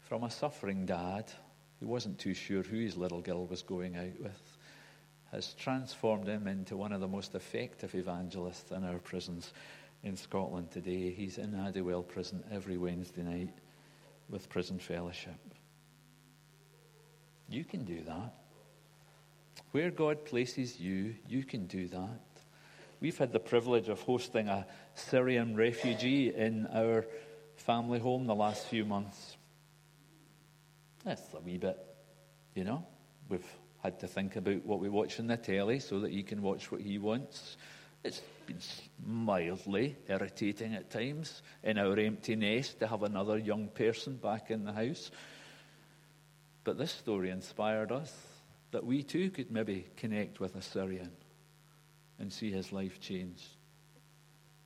from 0.00 0.22
a 0.22 0.30
suffering 0.30 0.84
dad 0.84 1.32
who 1.80 1.86
wasn't 1.86 2.18
too 2.18 2.34
sure 2.34 2.62
who 2.62 2.76
his 2.76 2.94
little 2.94 3.22
girl 3.22 3.46
was 3.46 3.62
going 3.62 3.96
out 3.96 4.20
with, 4.20 4.58
has 5.32 5.54
transformed 5.54 6.26
him 6.26 6.46
into 6.46 6.76
one 6.76 6.92
of 6.92 7.00
the 7.00 7.08
most 7.08 7.34
effective 7.34 7.94
evangelists 7.94 8.70
in 8.70 8.84
our 8.84 8.98
prisons 8.98 9.54
in 10.02 10.14
Scotland 10.14 10.70
today. 10.70 11.10
He's 11.10 11.38
in 11.38 11.52
Addiewell 11.52 12.06
prison 12.06 12.44
every 12.52 12.76
Wednesday 12.76 13.22
night 13.22 13.54
with 14.28 14.50
prison 14.50 14.78
fellowship. 14.78 15.40
You 17.48 17.64
can 17.64 17.84
do 17.84 18.02
that. 18.06 18.34
Where 19.72 19.90
God 19.90 20.24
places 20.24 20.80
you, 20.80 21.14
you 21.28 21.44
can 21.44 21.66
do 21.66 21.88
that. 21.88 22.20
We've 23.00 23.16
had 23.16 23.32
the 23.32 23.40
privilege 23.40 23.88
of 23.88 24.00
hosting 24.00 24.48
a 24.48 24.66
Syrian 24.94 25.54
refugee 25.54 26.34
in 26.34 26.66
our 26.68 27.06
family 27.56 27.98
home 27.98 28.26
the 28.26 28.34
last 28.34 28.66
few 28.66 28.84
months. 28.84 29.36
That's 31.04 31.22
a 31.34 31.40
wee 31.40 31.58
bit, 31.58 31.78
you 32.54 32.64
know. 32.64 32.84
We've 33.28 33.46
had 33.82 34.00
to 34.00 34.08
think 34.08 34.36
about 34.36 34.64
what 34.64 34.80
we 34.80 34.88
watch 34.88 35.20
on 35.20 35.26
the 35.26 35.36
telly 35.36 35.78
so 35.78 36.00
that 36.00 36.10
he 36.10 36.22
can 36.22 36.42
watch 36.42 36.72
what 36.72 36.80
he 36.80 36.98
wants. 36.98 37.56
It's 38.02 38.22
been 38.46 38.58
mildly 39.04 39.96
irritating 40.08 40.74
at 40.74 40.90
times 40.90 41.42
in 41.62 41.78
our 41.78 41.98
empty 41.98 42.36
nest 42.36 42.80
to 42.80 42.86
have 42.86 43.02
another 43.02 43.36
young 43.36 43.68
person 43.68 44.16
back 44.16 44.50
in 44.50 44.64
the 44.64 44.72
house. 44.72 45.10
But 46.66 46.78
this 46.78 46.90
story 46.90 47.30
inspired 47.30 47.92
us 47.92 48.12
that 48.72 48.84
we 48.84 49.04
too 49.04 49.30
could 49.30 49.52
maybe 49.52 49.86
connect 49.96 50.40
with 50.40 50.56
a 50.56 50.60
Syrian 50.60 51.12
and 52.18 52.32
see 52.32 52.50
his 52.50 52.72
life 52.72 53.00
change. 53.00 53.40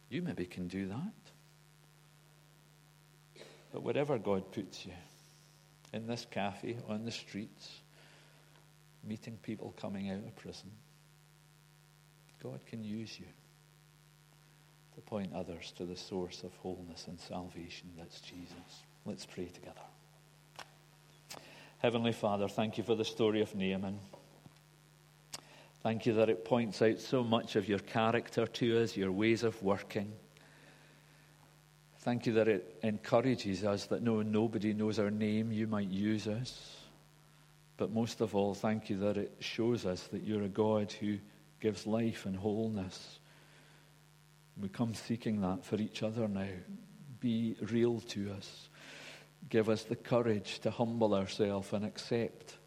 You 0.08 0.22
maybe 0.22 0.46
can 0.46 0.66
do 0.66 0.88
that. 0.88 1.12
But 3.70 3.82
wherever 3.82 4.16
God 4.16 4.50
puts 4.50 4.86
you, 4.86 4.94
in 5.92 6.06
this 6.06 6.26
cafe, 6.30 6.78
on 6.88 7.04
the 7.04 7.10
streets, 7.10 7.68
meeting 9.04 9.38
people 9.42 9.74
coming 9.78 10.08
out 10.08 10.24
of 10.26 10.34
prison, 10.36 10.70
God 12.42 12.60
can 12.64 12.82
use 12.82 13.20
you 13.20 13.26
to 14.94 15.02
point 15.02 15.34
others 15.34 15.74
to 15.76 15.84
the 15.84 15.96
source 15.96 16.44
of 16.44 16.56
wholeness 16.62 17.08
and 17.08 17.20
salvation 17.20 17.90
that's 17.98 18.22
Jesus. 18.22 18.86
Let's 19.04 19.26
pray 19.26 19.48
together. 19.48 19.89
Heavenly 21.80 22.12
Father, 22.12 22.46
thank 22.46 22.76
you 22.76 22.84
for 22.84 22.94
the 22.94 23.06
story 23.06 23.40
of 23.40 23.54
Naaman. 23.54 23.98
Thank 25.82 26.04
you 26.04 26.12
that 26.12 26.28
it 26.28 26.44
points 26.44 26.82
out 26.82 26.98
so 26.98 27.24
much 27.24 27.56
of 27.56 27.70
your 27.70 27.78
character 27.78 28.46
to 28.46 28.82
us, 28.82 28.98
your 28.98 29.10
ways 29.10 29.44
of 29.44 29.62
working. 29.62 30.12
Thank 32.00 32.26
you 32.26 32.34
that 32.34 32.48
it 32.48 32.78
encourages 32.82 33.64
us 33.64 33.86
that 33.86 34.02
no, 34.02 34.20
nobody 34.20 34.74
knows 34.74 34.98
our 34.98 35.10
name, 35.10 35.52
you 35.52 35.66
might 35.66 35.88
use 35.88 36.28
us. 36.28 36.76
But 37.78 37.92
most 37.92 38.20
of 38.20 38.36
all, 38.36 38.52
thank 38.52 38.90
you 38.90 38.98
that 38.98 39.16
it 39.16 39.36
shows 39.40 39.86
us 39.86 40.02
that 40.08 40.22
you're 40.22 40.42
a 40.42 40.48
God 40.48 40.92
who 40.92 41.16
gives 41.60 41.86
life 41.86 42.26
and 42.26 42.36
wholeness. 42.36 43.20
We 44.60 44.68
come 44.68 44.92
seeking 44.92 45.40
that 45.40 45.64
for 45.64 45.76
each 45.76 46.02
other 46.02 46.28
now. 46.28 46.44
Be 47.20 47.56
real 47.62 48.00
to 48.00 48.32
us. 48.32 48.69
Give 49.48 49.68
us 49.68 49.84
the 49.84 49.96
courage 49.96 50.60
to 50.60 50.70
humble 50.70 51.14
ourselves 51.14 51.72
and 51.72 51.84
accept 51.84 52.58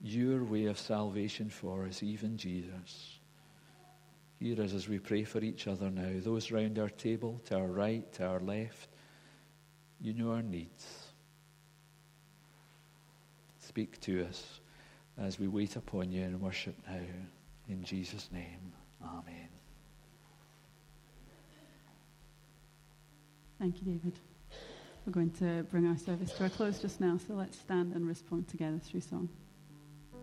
your 0.00 0.44
way 0.44 0.66
of 0.66 0.78
salvation 0.78 1.48
for 1.50 1.84
us, 1.84 2.02
even 2.02 2.36
Jesus. 2.36 3.18
Hear 4.40 4.60
us 4.62 4.72
as 4.72 4.88
we 4.88 4.98
pray 4.98 5.24
for 5.24 5.40
each 5.40 5.68
other 5.68 5.90
now. 5.90 6.10
Those 6.16 6.50
round 6.50 6.78
our 6.78 6.88
table, 6.88 7.40
to 7.46 7.56
our 7.56 7.68
right, 7.68 8.10
to 8.14 8.26
our 8.26 8.40
left, 8.40 8.88
you 10.00 10.14
know 10.14 10.32
our 10.32 10.42
needs. 10.42 10.86
Speak 13.60 14.00
to 14.00 14.26
us 14.26 14.60
as 15.16 15.38
we 15.38 15.46
wait 15.46 15.76
upon 15.76 16.10
you 16.10 16.22
and 16.22 16.40
worship 16.40 16.76
now. 16.88 16.98
In 17.68 17.84
Jesus' 17.84 18.28
name, 18.32 18.72
Amen. 19.04 19.48
Thank 23.58 23.76
you, 23.78 23.92
David. 23.92 24.18
We're 25.04 25.12
going 25.12 25.32
to 25.32 25.64
bring 25.64 25.86
our 25.86 25.98
service 25.98 26.32
to 26.34 26.44
a 26.44 26.50
close 26.50 26.78
just 26.78 27.00
now, 27.00 27.18
so 27.18 27.34
let's 27.34 27.58
stand 27.58 27.92
and 27.94 28.06
respond 28.06 28.46
together 28.46 28.78
through 28.78 29.00
song. 29.00 29.28